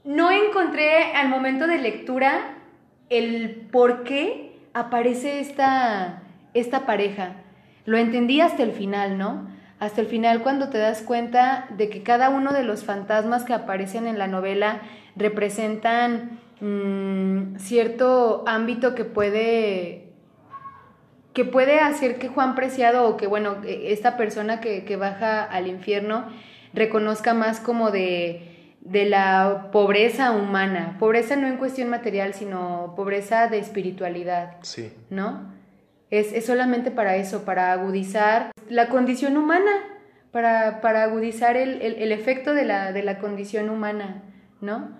[0.02, 2.55] No encontré al momento de lectura
[3.08, 6.22] el por qué aparece esta,
[6.54, 7.36] esta pareja.
[7.84, 9.48] Lo entendí hasta el final, ¿no?
[9.78, 13.52] Hasta el final cuando te das cuenta de que cada uno de los fantasmas que
[13.52, 14.80] aparecen en la novela
[15.16, 20.02] representan mm, cierto ámbito que puede
[21.34, 25.44] que puede hacer que Juan Preciado o que, bueno, e, esta persona que, que baja
[25.44, 26.24] al infierno
[26.72, 28.55] reconozca más como de,
[28.90, 30.96] de la pobreza humana.
[30.98, 34.56] Pobreza no en cuestión material, sino pobreza de espiritualidad.
[34.62, 34.92] Sí.
[35.10, 35.52] ¿No?
[36.10, 39.72] Es, es solamente para eso, para agudizar la condición humana,
[40.30, 44.22] para, para agudizar el, el, el efecto de la, de la condición humana,
[44.60, 44.96] ¿no?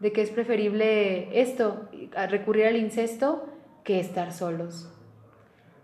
[0.00, 1.88] De que es preferible esto,
[2.28, 3.48] recurrir al incesto,
[3.84, 4.90] que estar solos.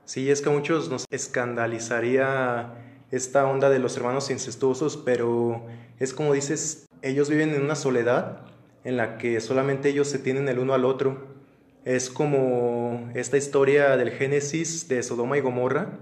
[0.05, 2.74] Sí, es que a muchos nos escandalizaría
[3.11, 5.64] esta onda de los hermanos incestuosos, pero
[5.99, 8.40] es como dices, ellos viven en una soledad
[8.84, 11.26] en la que solamente ellos se tienen el uno al otro.
[11.84, 15.99] Es como esta historia del Génesis de Sodoma y Gomorra,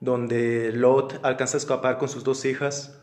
[0.00, 2.98] donde Lot alcanza a escapar con sus dos hijas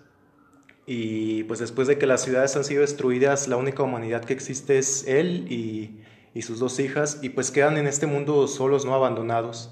[0.85, 4.77] y pues después de que las ciudades han sido destruidas, la única humanidad que existe
[4.77, 6.01] es él y,
[6.33, 9.71] y sus dos hijas y pues quedan en este mundo solos, no abandonados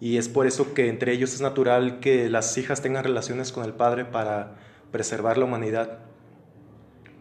[0.00, 3.64] y es por eso que entre ellos es natural que las hijas tengan relaciones con
[3.64, 4.56] el padre para
[4.90, 6.00] preservar la humanidad.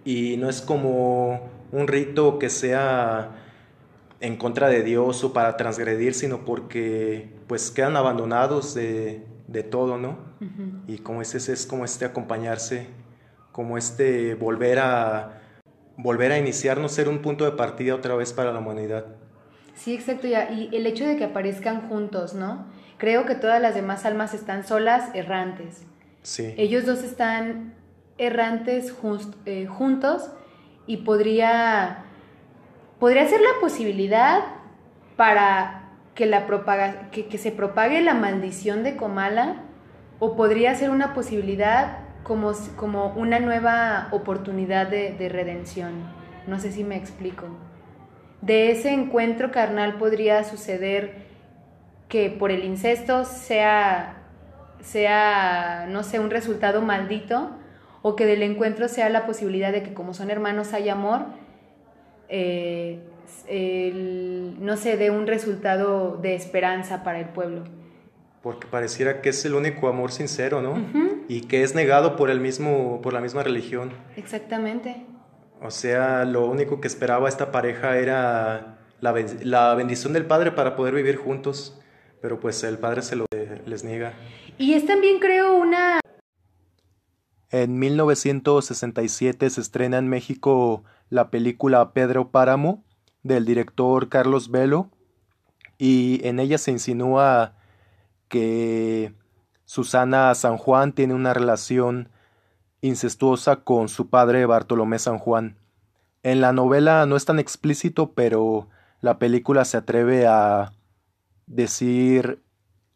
[0.05, 3.31] Y no es como un rito que sea
[4.19, 9.97] en contra de Dios o para transgredir, sino porque pues quedan abandonados de, de todo,
[9.97, 10.17] ¿no?
[10.87, 12.87] Y como ese es como este acompañarse,
[13.51, 15.41] como este volver a
[15.97, 19.05] volver a iniciar, no ser un punto de partida otra vez para la humanidad.
[19.75, 20.51] Sí, exacto, ya.
[20.51, 22.65] Y el hecho de que aparezcan juntos, ¿no?
[22.97, 25.83] Creo que todas las demás almas están solas, errantes.
[26.21, 26.53] Sí.
[26.57, 27.73] Ellos dos están
[28.25, 28.95] errantes
[29.45, 30.31] eh, juntos
[30.87, 32.05] y podría,
[32.99, 34.41] podría ser la posibilidad
[35.15, 39.63] para que, la propaga, que, que, se propague la maldición de Comala
[40.19, 45.91] o podría ser una posibilidad como, como una nueva oportunidad de, de redención.
[46.47, 47.47] No sé si me explico
[48.45, 51.23] de ese encuentro carnal podría suceder
[52.09, 54.17] que por el incesto sea,
[54.81, 57.51] sea, no sé, un resultado maldito,
[58.03, 61.21] o que del encuentro sea la posibilidad de que como son hermanos hay amor,
[62.29, 62.99] eh,
[64.59, 67.63] no se dé un resultado de esperanza para el pueblo.
[68.41, 70.75] Porque pareciera que es el único amor sincero, ¿no?
[71.29, 73.91] Y que es negado por, el mismo, por la misma religión.
[74.17, 75.05] Exactamente.
[75.61, 80.75] O sea, lo único que esperaba esta pareja era la, la bendición del padre para
[80.75, 81.79] poder vivir juntos,
[82.21, 83.25] pero pues el padre se lo
[83.65, 84.11] les niega.
[84.57, 85.99] Y es también creo una...
[87.53, 92.83] En 1967 se estrena en México la película Pedro Páramo
[93.21, 94.89] del director Carlos Velo
[95.77, 97.53] y en ella se insinúa
[98.27, 99.13] que
[99.65, 102.09] Susana San Juan tiene una relación
[102.81, 105.55] incestuosa con su padre Bartolomé San Juan.
[106.23, 108.67] En la novela no es tan explícito, pero
[108.99, 110.73] la película se atreve a
[111.45, 112.41] decir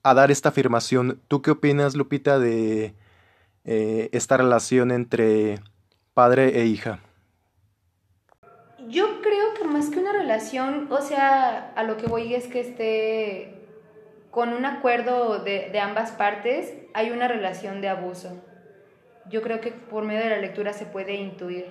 [0.02, 1.22] a dar esta afirmación.
[1.28, 2.96] ¿Tú qué opinas, Lupita, de
[3.68, 5.60] eh, esta relación entre
[6.14, 7.00] padre e hija?
[8.88, 12.62] Yo creo que más que una relación, o sea, a lo que voy es que
[12.62, 13.54] esté
[14.32, 18.42] con un acuerdo de, de ambas partes, hay una relación de abuso.
[19.30, 21.66] Yo creo que por medio de la lectura se puede intuir.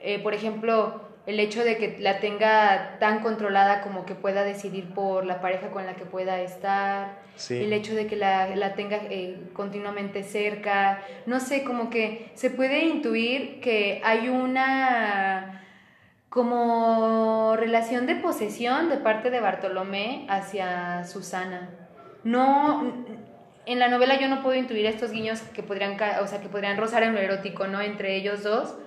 [0.00, 4.94] Eh, por ejemplo, el hecho de que la tenga tan controlada como que pueda decidir
[4.94, 7.18] por la pareja con la que pueda estar,
[7.50, 12.48] el hecho de que la, la tenga eh, continuamente cerca, no sé, como que se
[12.48, 15.66] puede intuir que hay una
[16.30, 21.68] como relación de posesión de parte de Bartolomé hacia Susana.
[22.24, 23.04] No,
[23.66, 26.78] en la novela yo no puedo intuir estos guiños que podrían, o sea, que podrían
[26.78, 27.82] rozar en lo erótico, ¿no?
[27.82, 28.78] Entre ellos dos,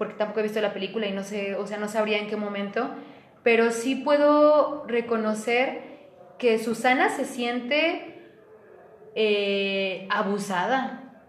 [0.00, 2.34] porque tampoco he visto la película y no sé, o sea, no sabría en qué
[2.34, 2.88] momento,
[3.42, 5.82] pero sí puedo reconocer
[6.38, 8.30] que Susana se siente
[9.14, 11.20] eh, abusada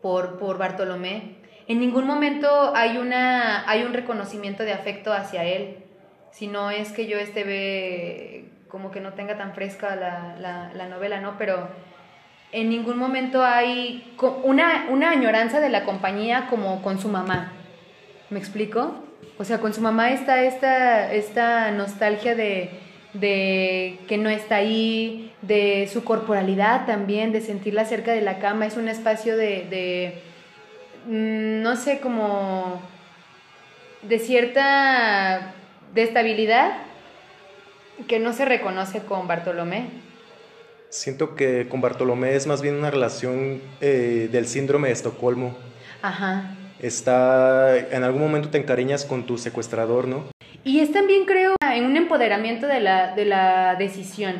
[0.00, 1.36] por, por Bartolomé.
[1.68, 5.84] En ningún momento hay, una, hay un reconocimiento de afecto hacia él,
[6.32, 10.72] si no es que yo esté ve, como que no tenga tan fresca la, la,
[10.74, 11.38] la novela, ¿no?
[11.38, 11.68] Pero
[12.50, 17.52] en ningún momento hay una, una añoranza de la compañía como con su mamá
[18.32, 18.94] ¿Me explico?
[19.36, 22.70] O sea, con su mamá está esta, esta nostalgia de,
[24.08, 28.64] que no está ahí, de su corporalidad también, de sentirla cerca de la cama.
[28.64, 30.22] Es un espacio de, de
[31.08, 32.80] mm, no sé, como
[34.00, 35.52] de cierta
[35.94, 36.72] estabilidad
[38.08, 39.90] que no se reconoce con Bartolomé.
[40.88, 45.54] Siento que con Bartolomé es más bien una relación eh, del síndrome de Estocolmo.
[46.00, 50.24] Ajá está, en algún momento te encariñas con tu secuestrador, ¿no?
[50.64, 54.36] Y es también, creo, en un empoderamiento de la, de la decisión.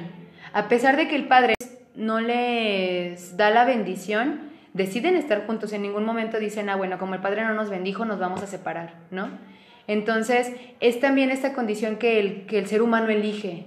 [0.53, 1.55] A pesar de que el padre
[1.95, 5.73] no les da la bendición, deciden estar juntos.
[5.73, 8.47] En ningún momento dicen, ah, bueno, como el padre no nos bendijo, nos vamos a
[8.47, 9.31] separar, ¿no?
[9.87, 13.67] Entonces, es también esta condición que el, que el ser humano elige.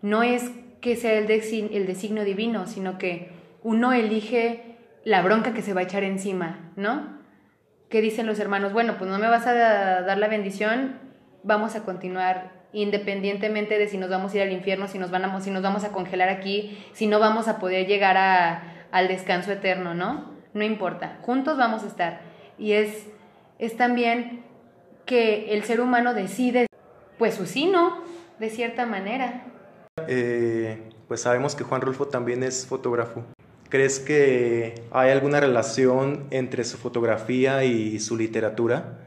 [0.00, 0.50] No es
[0.80, 3.30] que sea el, el designio divino, sino que
[3.62, 7.21] uno elige la bronca que se va a echar encima, ¿no?
[7.92, 8.72] ¿Qué dicen los hermanos?
[8.72, 10.98] Bueno, pues no me vas a dar la bendición,
[11.42, 15.42] vamos a continuar independientemente de si nos vamos a ir al infierno, si nos, van
[15.42, 18.16] si nos vamos a congelar aquí, si no vamos a poder llegar
[18.90, 20.32] al descanso eterno, ¿no?
[20.54, 22.20] No importa, juntos vamos a estar.
[22.58, 23.08] Y es,
[23.58, 24.42] es también
[25.04, 26.68] que el ser humano decide,
[27.18, 28.02] pues su sí, ¿no?
[28.38, 29.44] De cierta manera.
[30.08, 33.22] Eh, pues sabemos que Juan Rulfo también es fotógrafo.
[33.72, 38.98] ¿Crees que hay alguna relación entre su fotografía y su literatura?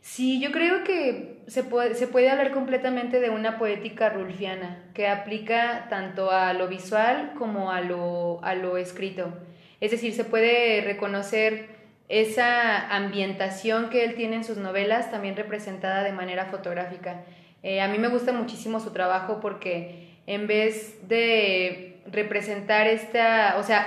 [0.00, 5.08] Sí, yo creo que se puede, se puede hablar completamente de una poética rulfiana que
[5.08, 9.36] aplica tanto a lo visual como a lo, a lo escrito.
[9.80, 11.66] Es decir, se puede reconocer
[12.08, 17.24] esa ambientación que él tiene en sus novelas, también representada de manera fotográfica.
[17.64, 23.62] Eh, a mí me gusta muchísimo su trabajo porque en vez de representar esta, o
[23.62, 23.86] sea,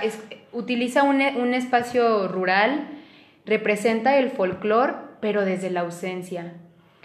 [0.52, 2.88] utiliza un, un espacio rural,
[3.46, 6.54] representa el folclore, pero desde la ausencia.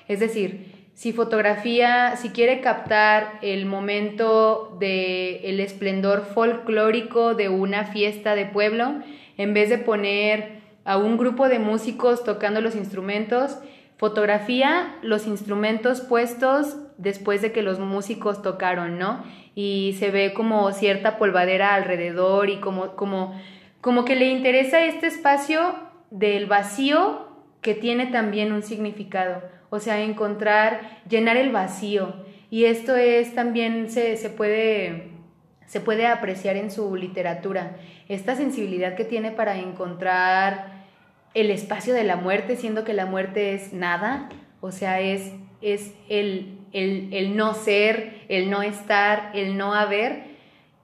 [0.07, 7.85] Es decir, si fotografía, si quiere captar el momento de el esplendor folclórico de una
[7.85, 8.95] fiesta de pueblo,
[9.37, 13.57] en vez de poner a un grupo de músicos tocando los instrumentos,
[13.97, 19.23] fotografía los instrumentos puestos después de que los músicos tocaron, ¿no?
[19.55, 23.39] Y se ve como cierta polvadera alrededor y como, como,
[23.81, 25.75] como que le interesa este espacio
[26.11, 27.27] del vacío
[27.61, 32.13] que tiene también un significado, o sea, encontrar, llenar el vacío.
[32.49, 35.09] Y esto es también, se, se puede,
[35.65, 37.77] se puede apreciar en su literatura,
[38.09, 40.83] esta sensibilidad que tiene para encontrar
[41.33, 44.29] el espacio de la muerte, siendo que la muerte es nada,
[44.61, 45.31] o sea, es,
[45.61, 50.33] es el, el, no ser, el no estar, el no haber,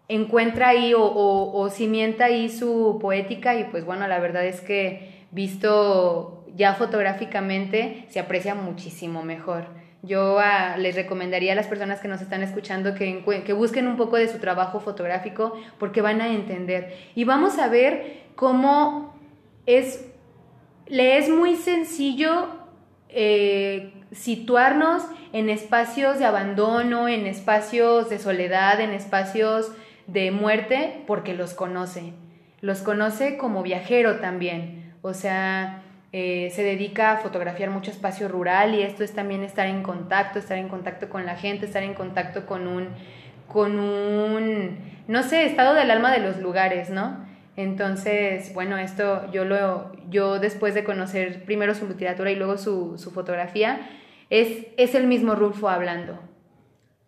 [0.07, 5.25] encuentra ahí o, o, cimienta ahí su poética y pues bueno, la verdad es que
[5.31, 9.65] visto ya fotográficamente se aprecia muchísimo mejor.
[10.01, 13.97] Yo ah, les recomendaría a las personas que nos están escuchando que, que busquen un
[13.97, 16.95] poco de su trabajo fotográfico porque van a entender.
[17.15, 19.13] Y vamos a ver cómo
[19.65, 20.07] es,
[20.87, 22.58] le es muy sencillo
[23.09, 25.03] eh, situarnos
[25.33, 29.71] en espacios de abandono, en espacios de soledad, en espacios
[30.07, 32.13] de muerte, porque los conoce.
[32.61, 34.93] Los conoce como viajero también.
[35.01, 39.67] O sea, eh, se dedica a fotografiar mucho espacio rural y esto es también estar
[39.67, 42.89] en contacto, estar en contacto con la gente, estar en contacto con un
[43.49, 47.17] con un, no sé, estado del alma de los lugares, ¿no?
[47.59, 52.97] Entonces, bueno, esto yo lo, yo después de conocer primero su literatura y luego su,
[53.13, 53.81] fotografía,
[54.29, 56.17] es, es el mismo Rulfo hablando.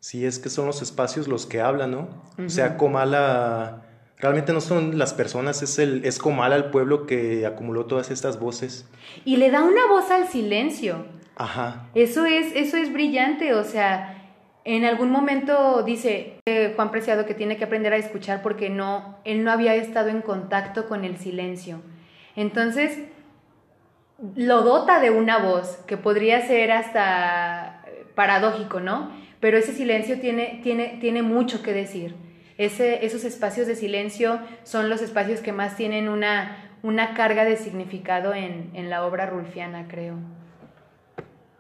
[0.02, 2.10] Sí, es que son los espacios los que hablan, ¿no?
[2.38, 3.84] O sea, Comala,
[4.18, 8.38] realmente no son las personas, es, el, es Comala el pueblo que acumuló todas estas
[8.38, 8.86] voces.
[9.24, 11.06] Y le da una voz al silencio.
[11.38, 11.88] Ajá.
[11.96, 14.21] Eso es, eso es brillante, o sea,
[14.64, 19.18] en algún momento dice eh, Juan Preciado que tiene que aprender a escuchar porque no,
[19.24, 21.82] él no había estado en contacto con el silencio.
[22.36, 23.00] Entonces,
[24.36, 27.84] lo dota de una voz que podría ser hasta
[28.14, 29.12] paradójico, ¿no?
[29.40, 32.16] Pero ese silencio tiene, tiene, tiene mucho que decir.
[32.58, 38.36] Esos espacios de silencio son los espacios que más tienen una, una carga de significado
[38.36, 40.18] en, en la obra rulfiana, creo.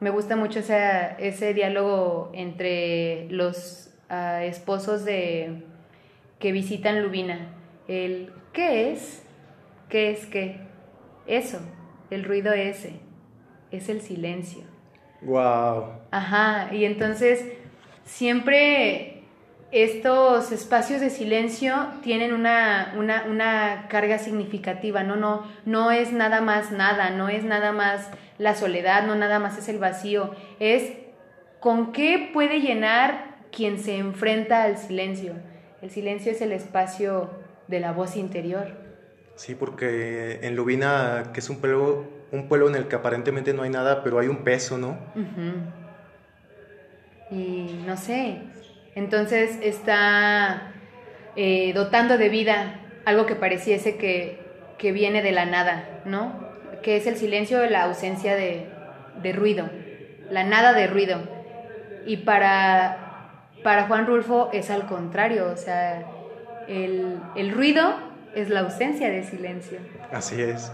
[0.01, 5.61] Me gusta mucho ese, ese diálogo entre los ah, esposos de
[6.39, 7.53] que visitan Lubina.
[7.87, 9.21] El ¿qué es?
[9.89, 10.59] ¿Qué es qué?
[11.27, 11.59] Eso,
[12.09, 12.99] el ruido ese,
[13.69, 14.63] es el silencio.
[15.21, 15.99] Wow.
[16.09, 17.45] Ajá, y entonces
[18.03, 19.10] siempre
[19.71, 25.15] estos espacios de silencio tienen una, una, una, carga significativa, ¿no?
[25.15, 29.57] No, no es nada más nada, no es nada más la soledad, no nada más
[29.57, 30.93] es el vacío, es
[31.59, 35.33] con qué puede llenar quien se enfrenta al silencio.
[35.81, 37.29] El silencio es el espacio
[37.67, 38.67] de la voz interior.
[39.35, 43.63] Sí, porque en Lubina, que es un pueblo, un pueblo en el que aparentemente no
[43.63, 44.97] hay nada, pero hay un peso, ¿no?
[47.31, 48.41] Y no sé,
[48.95, 50.73] entonces está
[51.35, 54.39] eh, dotando de vida algo que pareciese que,
[54.77, 56.51] que viene de la nada, ¿no?
[56.81, 58.67] que es el silencio de la ausencia de,
[59.33, 59.69] ruido,
[60.29, 61.19] la nada de ruido.
[62.05, 66.05] Y para, para Juan Rulfo es al contrario, o sea,
[66.67, 67.95] el, ruido
[68.35, 69.79] es la ausencia de silencio.
[70.11, 70.71] Así es.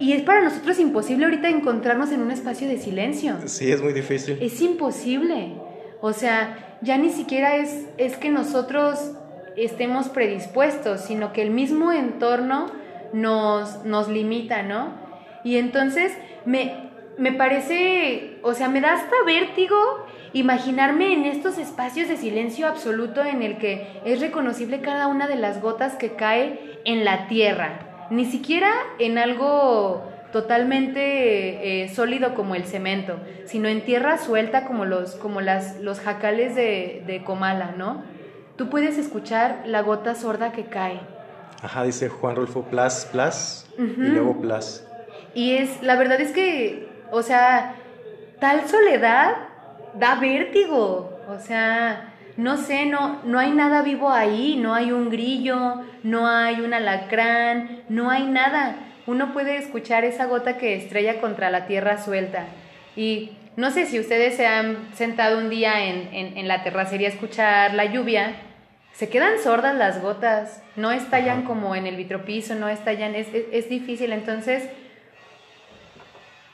[0.00, 3.36] Y es para nosotros imposible ahorita encontrarnos en un espacio de silencio.
[3.46, 4.38] Sí, es muy difícil.
[4.40, 5.54] Es imposible.
[6.00, 9.12] O sea, ya ni siquiera es, es que nosotros
[9.56, 12.66] estemos predispuestos, sino que el mismo entorno
[13.12, 14.92] nos, nos limita, ¿no?
[15.42, 16.12] Y entonces
[16.44, 19.76] me, me parece, o sea, me da hasta vértigo
[20.32, 25.36] imaginarme en estos espacios de silencio absoluto en el que es reconocible cada una de
[25.36, 32.54] las gotas que cae en la tierra, ni siquiera en algo totalmente eh, sólido como
[32.54, 37.72] el cemento, sino en tierra suelta como los, como las, los jacales de, de Comala,
[37.76, 38.02] ¿no?
[38.56, 41.00] Tú puedes escuchar la gota sorda que cae.
[41.62, 44.86] Ajá, dice Juan Rolfo, plas, plas, y luego plas.
[45.34, 47.74] Y es, la verdad es que, o sea,
[48.40, 49.36] tal soledad
[49.94, 51.18] da vértigo.
[51.28, 56.26] O sea, no sé, no, no hay nada vivo ahí, no hay un grillo, no
[56.26, 58.76] hay un alacrán, no hay nada.
[59.08, 62.44] Uno puede escuchar esa gota que estrella contra la tierra suelta.
[62.94, 67.72] Y no sé si ustedes se han sentado un día en, la terracería a escuchar
[67.72, 68.34] la lluvia,
[68.92, 73.70] se quedan sordas las gotas, no estallan como en el vitropiso, no estallan, es, es
[73.70, 74.12] difícil.
[74.12, 74.68] Entonces,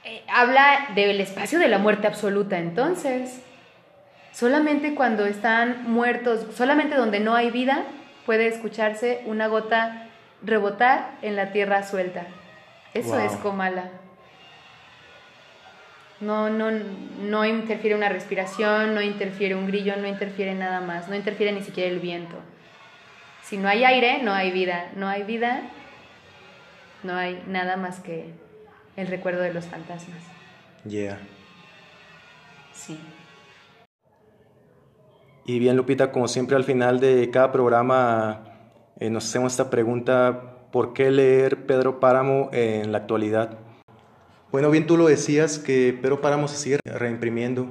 [0.05, 3.43] eh, habla del espacio de la muerte absoluta, entonces.
[4.31, 7.83] Solamente cuando están muertos, solamente donde no hay vida,
[8.25, 10.07] puede escucharse una gota
[10.41, 12.29] rebotar en la tierra suelta.
[12.95, 13.91] Eso es Comala.
[16.21, 21.15] No, no, no interfiere una respiración, no interfiere un grillo, no interfiere nada más, no
[21.15, 22.37] interfiere ni siquiera el viento.
[23.43, 24.91] Si no hay aire, no hay vida.
[24.97, 25.63] No hay vida,
[27.03, 28.33] no hay nada más que
[28.97, 30.23] el recuerdo de los fantasmas.
[30.85, 31.19] Yeah.
[32.73, 32.99] Sí.
[35.45, 38.45] Y bien, Lupita, como siempre al final de cada programa
[38.99, 43.59] eh, nos hacemos esta pregunta, ¿por qué leer Pedro Páramo en la actualidad?
[44.51, 47.69] Bueno, bien tú lo decías que Pedro Páramo se sigue reimprimiendo.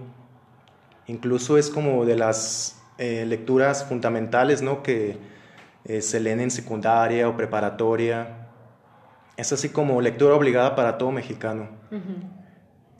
[1.08, 4.84] Incluso es como de las eh, lecturas fundamentales, ¿no?
[4.84, 5.18] Que
[5.84, 8.48] eh, se leen en secundaria o preparatoria
[9.36, 11.68] es así como lectura obligada para todo mexicano.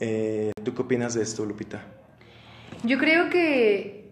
[0.00, 1.80] Eh, ¿Tú qué opinas de esto, Lupita?
[2.82, 4.03] Yo creo que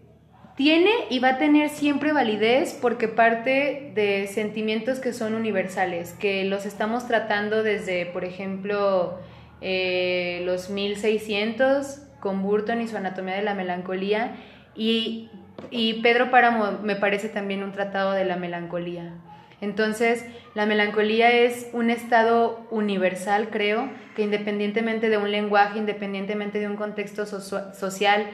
[0.55, 6.45] tiene y va a tener siempre validez porque parte de sentimientos que son universales, que
[6.45, 9.19] los estamos tratando desde, por ejemplo,
[9.61, 14.35] eh, los 1600 con Burton y su Anatomía de la Melancolía
[14.75, 15.29] y,
[15.71, 19.13] y Pedro Páramo me parece también un tratado de la melancolía.
[19.61, 20.25] Entonces,
[20.55, 26.75] la melancolía es un estado universal, creo, que independientemente de un lenguaje, independientemente de un
[26.75, 28.27] contexto social,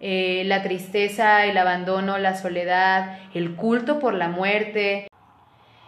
[0.00, 5.08] eh, la tristeza, el abandono, la soledad, el culto por la muerte.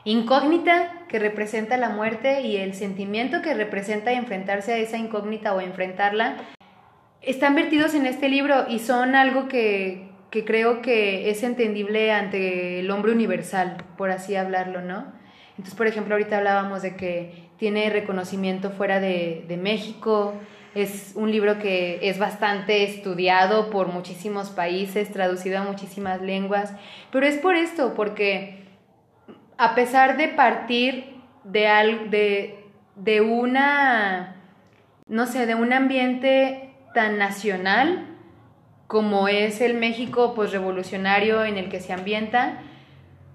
[0.04, 5.60] Incógnita que representa la muerte y el sentimiento que representa enfrentarse a esa incógnita o
[5.60, 6.36] enfrentarla,
[7.20, 12.80] están vertidos en este libro y son algo que, que creo que es entendible ante
[12.80, 15.12] el hombre universal, por así hablarlo, ¿no?
[15.50, 20.34] Entonces, por ejemplo, ahorita hablábamos de que tiene reconocimiento fuera de, de México,
[20.82, 26.72] es un libro que es bastante estudiado por muchísimos países, traducido a muchísimas lenguas,
[27.10, 28.64] pero es por esto, porque
[29.56, 31.66] a pesar de partir de,
[32.10, 32.64] de,
[32.96, 34.36] de una,
[35.06, 38.06] no sé, de un ambiente tan nacional
[38.86, 42.62] como es el México pues revolucionario en el que se ambienta,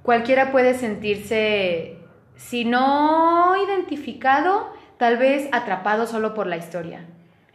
[0.01, 1.97] cualquiera puede sentirse,
[2.35, 7.05] si no identificado, tal vez atrapado solo por la historia.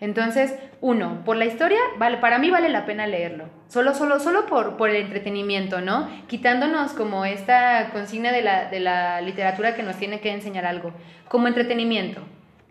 [0.01, 3.49] Entonces, uno, por la historia, vale, para mí vale la pena leerlo.
[3.67, 6.09] Solo, solo, solo por, por el entretenimiento, ¿no?
[6.29, 10.93] Quitándonos como esta consigna de la, de la literatura que nos tiene que enseñar algo.
[11.29, 12.23] Como entretenimiento,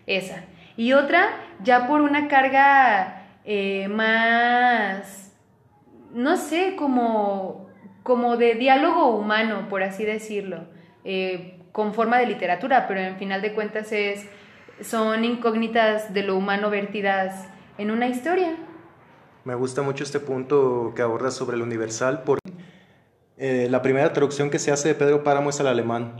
[0.06, 0.46] esa.
[0.78, 1.28] Y otra,
[1.64, 5.36] ya por una carga eh, más,
[6.14, 7.68] no sé, como,
[8.04, 10.66] como de diálogo humano, por así decirlo,
[11.04, 14.30] eh, con forma de literatura, pero en final de cuentas es
[14.82, 17.48] son incógnitas de lo humano vertidas
[17.78, 18.56] en una historia.
[19.44, 22.52] Me gusta mucho este punto que aborda sobre lo universal, porque
[23.38, 26.18] eh, la primera traducción que se hace de Pedro Páramo es al alemán.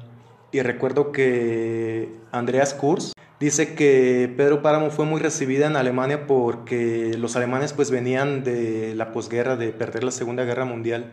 [0.52, 7.16] Y recuerdo que Andreas Kurz dice que Pedro Páramo fue muy recibida en Alemania porque
[7.18, 11.12] los alemanes pues venían de la posguerra, de perder la Segunda Guerra Mundial.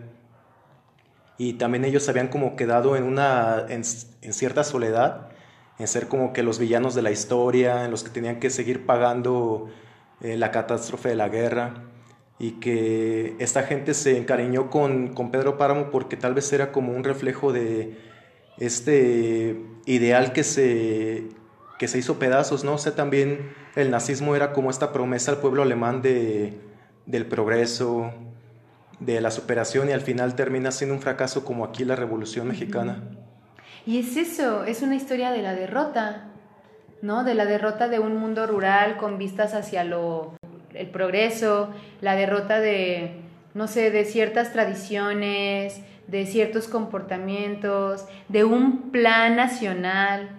[1.37, 5.34] Y también ellos habían como quedado en, una, en cierta soledad
[5.79, 8.87] en ser como que los villanos de la historia, en los que tenían que seguir
[8.87, 9.69] pagando
[10.21, 11.85] eh, la catástrofe de la guerra
[12.39, 16.93] y que esta gente se encariñó con, con Pedro Páramo porque tal vez era como
[16.93, 17.97] un reflejo de
[18.59, 21.29] este ideal que se,
[21.79, 22.75] que se hizo pedazos, ¿no?
[22.75, 26.59] O sea, también el nazismo era como esta promesa al pueblo alemán de,
[27.07, 28.13] del progreso,
[29.01, 33.03] de la superación y al final termina siendo un fracaso como aquí la Revolución Mexicana.
[33.87, 36.25] Y es eso, es una historia de la derrota,
[37.03, 37.23] ¿no?
[37.23, 40.35] De la derrota de un mundo rural con vistas hacia lo,
[40.73, 41.69] el progreso,
[42.01, 43.21] la derrota de,
[43.53, 50.31] no sé, de ciertas tradiciones, de ciertos comportamientos, de un plan nacional.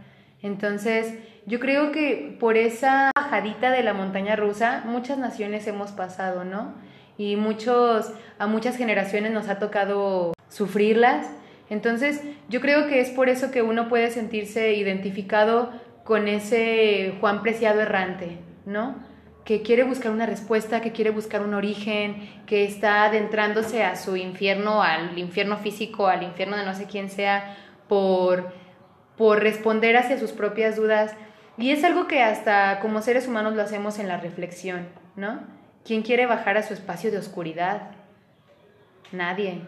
[0.42, 1.14] Entonces,
[1.46, 6.74] yo creo que por esa bajadita de la montaña rusa, muchas naciones hemos pasado, ¿no?
[7.18, 11.28] Y muchos, a muchas generaciones nos ha tocado sufrirlas
[11.70, 15.72] entonces, yo creo que es por eso que uno puede sentirse identificado
[16.04, 19.04] con ese Juan Preciado errante, ¿no?
[19.44, 24.16] Que quiere buscar una respuesta, que quiere buscar un origen, que está adentrándose a su
[24.16, 27.58] infierno, al infierno físico, al infierno de no sé quién sea,
[27.88, 28.52] por,
[29.18, 31.16] por responder hacia sus propias dudas.
[31.58, 35.40] Y es algo que hasta como seres humanos lo hacemos en la reflexión, ¿no?
[35.84, 37.92] ¿Quién quiere bajar a su espacio de oscuridad?
[39.12, 39.62] Nadie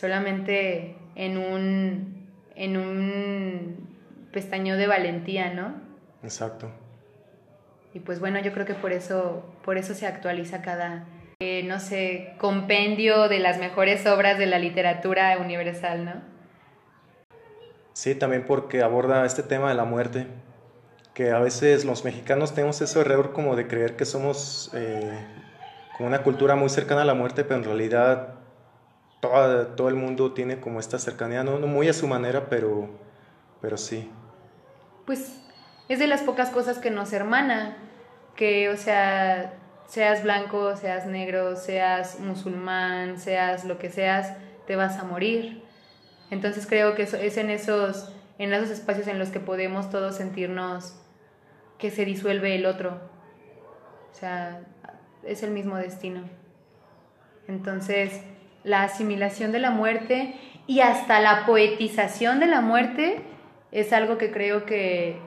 [0.00, 3.98] solamente en un, en un
[4.32, 5.74] pestañeo de valentía, ¿no?
[6.22, 6.70] Exacto.
[7.92, 11.04] Y pues bueno, yo creo que por eso, por eso se actualiza cada,
[11.40, 16.12] eh, no sé, compendio de las mejores obras de la literatura universal, ¿no?
[17.92, 20.26] Sí, también porque aborda este tema de la muerte,
[21.12, 25.12] que a veces los mexicanos tenemos ese error como de creer que somos eh,
[25.98, 28.39] con una cultura muy cercana a la muerte, pero en realidad
[29.20, 32.88] todo, el mundo tiene como esta cercanía, no, muy a su manera, pero,
[33.60, 34.10] pero sí.
[35.06, 35.40] Pues
[35.88, 37.76] es de las pocas cosas que nos hermana,
[38.34, 39.54] que, o sea,
[39.86, 44.32] seas blanco, seas negro, seas musulmán, seas lo que seas,
[44.66, 45.62] te vas a morir.
[46.30, 50.94] Entonces creo que es en esos, en esos espacios en los que podemos todos sentirnos
[51.76, 53.00] que se disuelve el otro.
[54.12, 54.62] O sea,
[55.24, 56.22] es el mismo destino.
[57.48, 58.20] Entonces,
[58.64, 60.34] la asimilación de la muerte
[60.66, 63.22] y hasta la poetización de la muerte
[63.72, 65.18] es algo que creo que,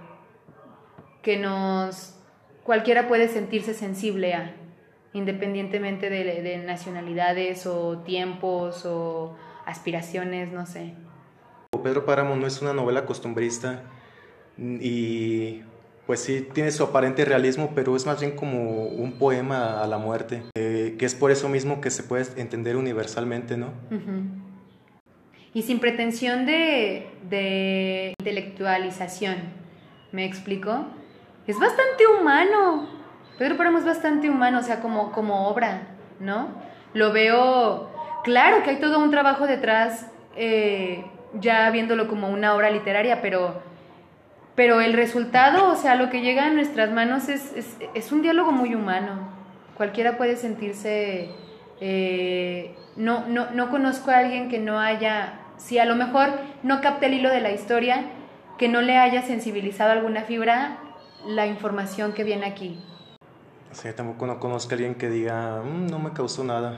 [1.22, 2.16] que nos
[2.64, 4.56] cualquiera puede sentirse sensible a,
[5.14, 9.36] independientemente de, de nacionalidades o tiempos o
[9.66, 10.94] aspiraciones, no sé.
[11.84, 13.84] Pedro Páramo no es una novela costumbrista
[14.58, 15.64] y
[16.06, 19.98] pues sí, tiene su aparente realismo, pero es más bien como un poema a la
[19.98, 23.74] muerte, eh, que es por eso mismo que se puede entender universalmente, ¿no?
[25.54, 29.38] Y sin pretensión de, de intelectualización,
[30.12, 30.88] ¿me explico?
[31.48, 32.90] Es bastante humano.
[33.38, 35.88] Pedro Páramo es bastante humano, o sea, como, como obra,
[36.20, 36.50] ¿no?
[36.94, 37.90] Lo veo,
[38.24, 41.06] claro que hay todo un trabajo detrás, eh,
[41.40, 43.62] ya viéndolo como una obra literaria, pero,
[44.56, 47.54] pero el resultado, o sea, lo que llega a nuestras manos es,
[47.94, 49.30] es, un diálogo muy humano.
[49.76, 51.30] Cualquiera puede sentirse...
[51.82, 56.30] Eh, no, no, no conozco a alguien que no haya, si a lo mejor
[56.62, 58.06] no capte el hilo de la historia,
[58.60, 60.78] que no le haya sensibilizado alguna fibra
[61.26, 62.80] la información que viene aquí.
[63.72, 66.78] O sea, tampoco no conozco a alguien que diga, mm, no me causó nada.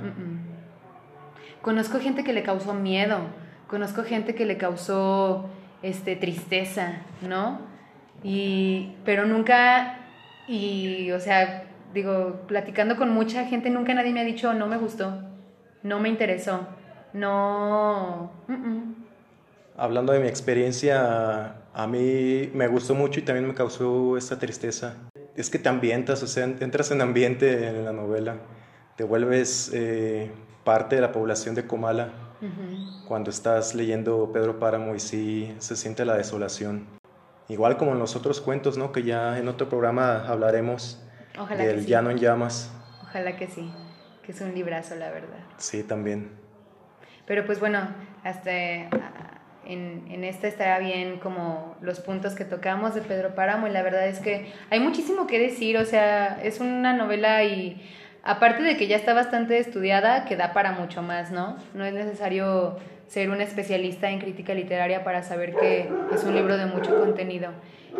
[1.62, 3.20] Conozco gente que le causó miedo,
[3.68, 5.50] conozco gente que le causó
[5.82, 7.60] este, tristeza, ¿no?
[8.24, 10.00] Y, pero nunca,
[10.48, 14.78] y, o sea, digo, platicando con mucha gente, nunca nadie me ha dicho, no me
[14.78, 15.22] gustó,
[15.84, 16.68] no me interesó,
[17.14, 18.32] no...
[19.78, 24.96] Hablando de mi experiencia, a mí me gustó mucho y también me causó esta tristeza.
[25.36, 28.38] Es que te ambientas, o sea, entras en ambiente en la novela,
[28.96, 30.32] te vuelves eh,
[30.64, 32.25] parte de la población de Comala
[33.08, 36.88] cuando estás leyendo Pedro Páramo y sí se siente la desolación.
[37.48, 38.92] Igual como en los otros cuentos, ¿no?
[38.92, 41.02] Que ya en otro programa hablaremos
[41.58, 42.72] del Llano en Llamas.
[43.04, 43.72] Ojalá que sí,
[44.24, 45.40] que es un librazo, la verdad.
[45.58, 46.32] Sí, también.
[47.28, 47.88] Pero pues bueno,
[48.24, 53.72] hasta en, en esta estará bien como los puntos que tocamos de Pedro Páramo y
[53.72, 57.82] la verdad es que hay muchísimo que decir, o sea, es una novela y
[58.26, 61.58] aparte de que ya está bastante estudiada, que da para mucho más, ¿no?
[61.74, 62.78] No es necesario
[63.08, 67.52] ser un especialista en crítica literaria para saber que es un libro de mucho contenido,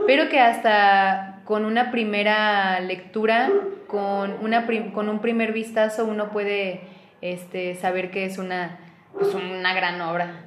[0.08, 3.52] pero que hasta con una primera lectura,
[3.88, 6.82] con, una con un primer vistazo, uno puede
[7.22, 8.80] este, saber que es una,
[9.14, 10.46] pues una gran obra.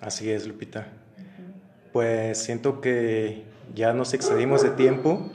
[0.00, 0.88] Así es, Lupita.
[1.92, 5.30] Pues siento que ya nos excedimos de tiempo,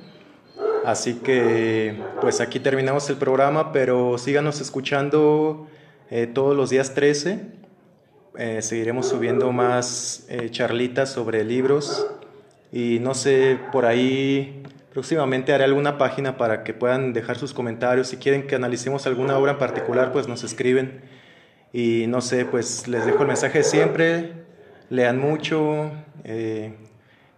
[0.87, 5.67] así que pues aquí terminamos el programa, pero síganos escuchando
[6.09, 7.41] eh, todos los días 13.
[8.37, 12.07] Eh, seguiremos subiendo más eh, charlitas sobre libros
[12.71, 18.07] y no sé, por ahí próximamente haré alguna página para que puedan dejar sus comentarios.
[18.07, 21.01] Si quieren que analicemos alguna obra en particular, pues nos escriben.
[21.73, 24.47] Y no sé, pues les dejo el mensaje de siempre
[24.89, 25.91] lean mucho,
[26.23, 26.73] eh,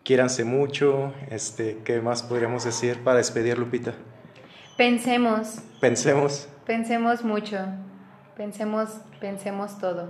[0.10, 1.14] quiéranse mucho.
[1.30, 3.94] Este, ¿Qué más podríamos decir para despedir, Lupita?
[4.76, 5.60] Pensemos.
[5.80, 6.50] Pensemos.
[6.66, 7.58] Pensemos mucho.
[8.36, 10.10] Pensemos, pensemos todo.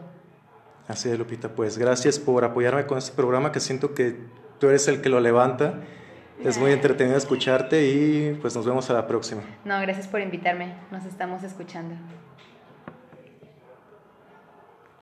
[0.87, 1.49] Así es, Lupita.
[1.49, 4.15] Pues gracias por apoyarme con este programa que siento que
[4.57, 5.81] tú eres el que lo levanta.
[6.45, 9.41] Es muy entretenido escucharte y pues nos vemos a la próxima.
[9.65, 10.75] No, gracias por invitarme.
[10.91, 11.95] Nos estamos escuchando.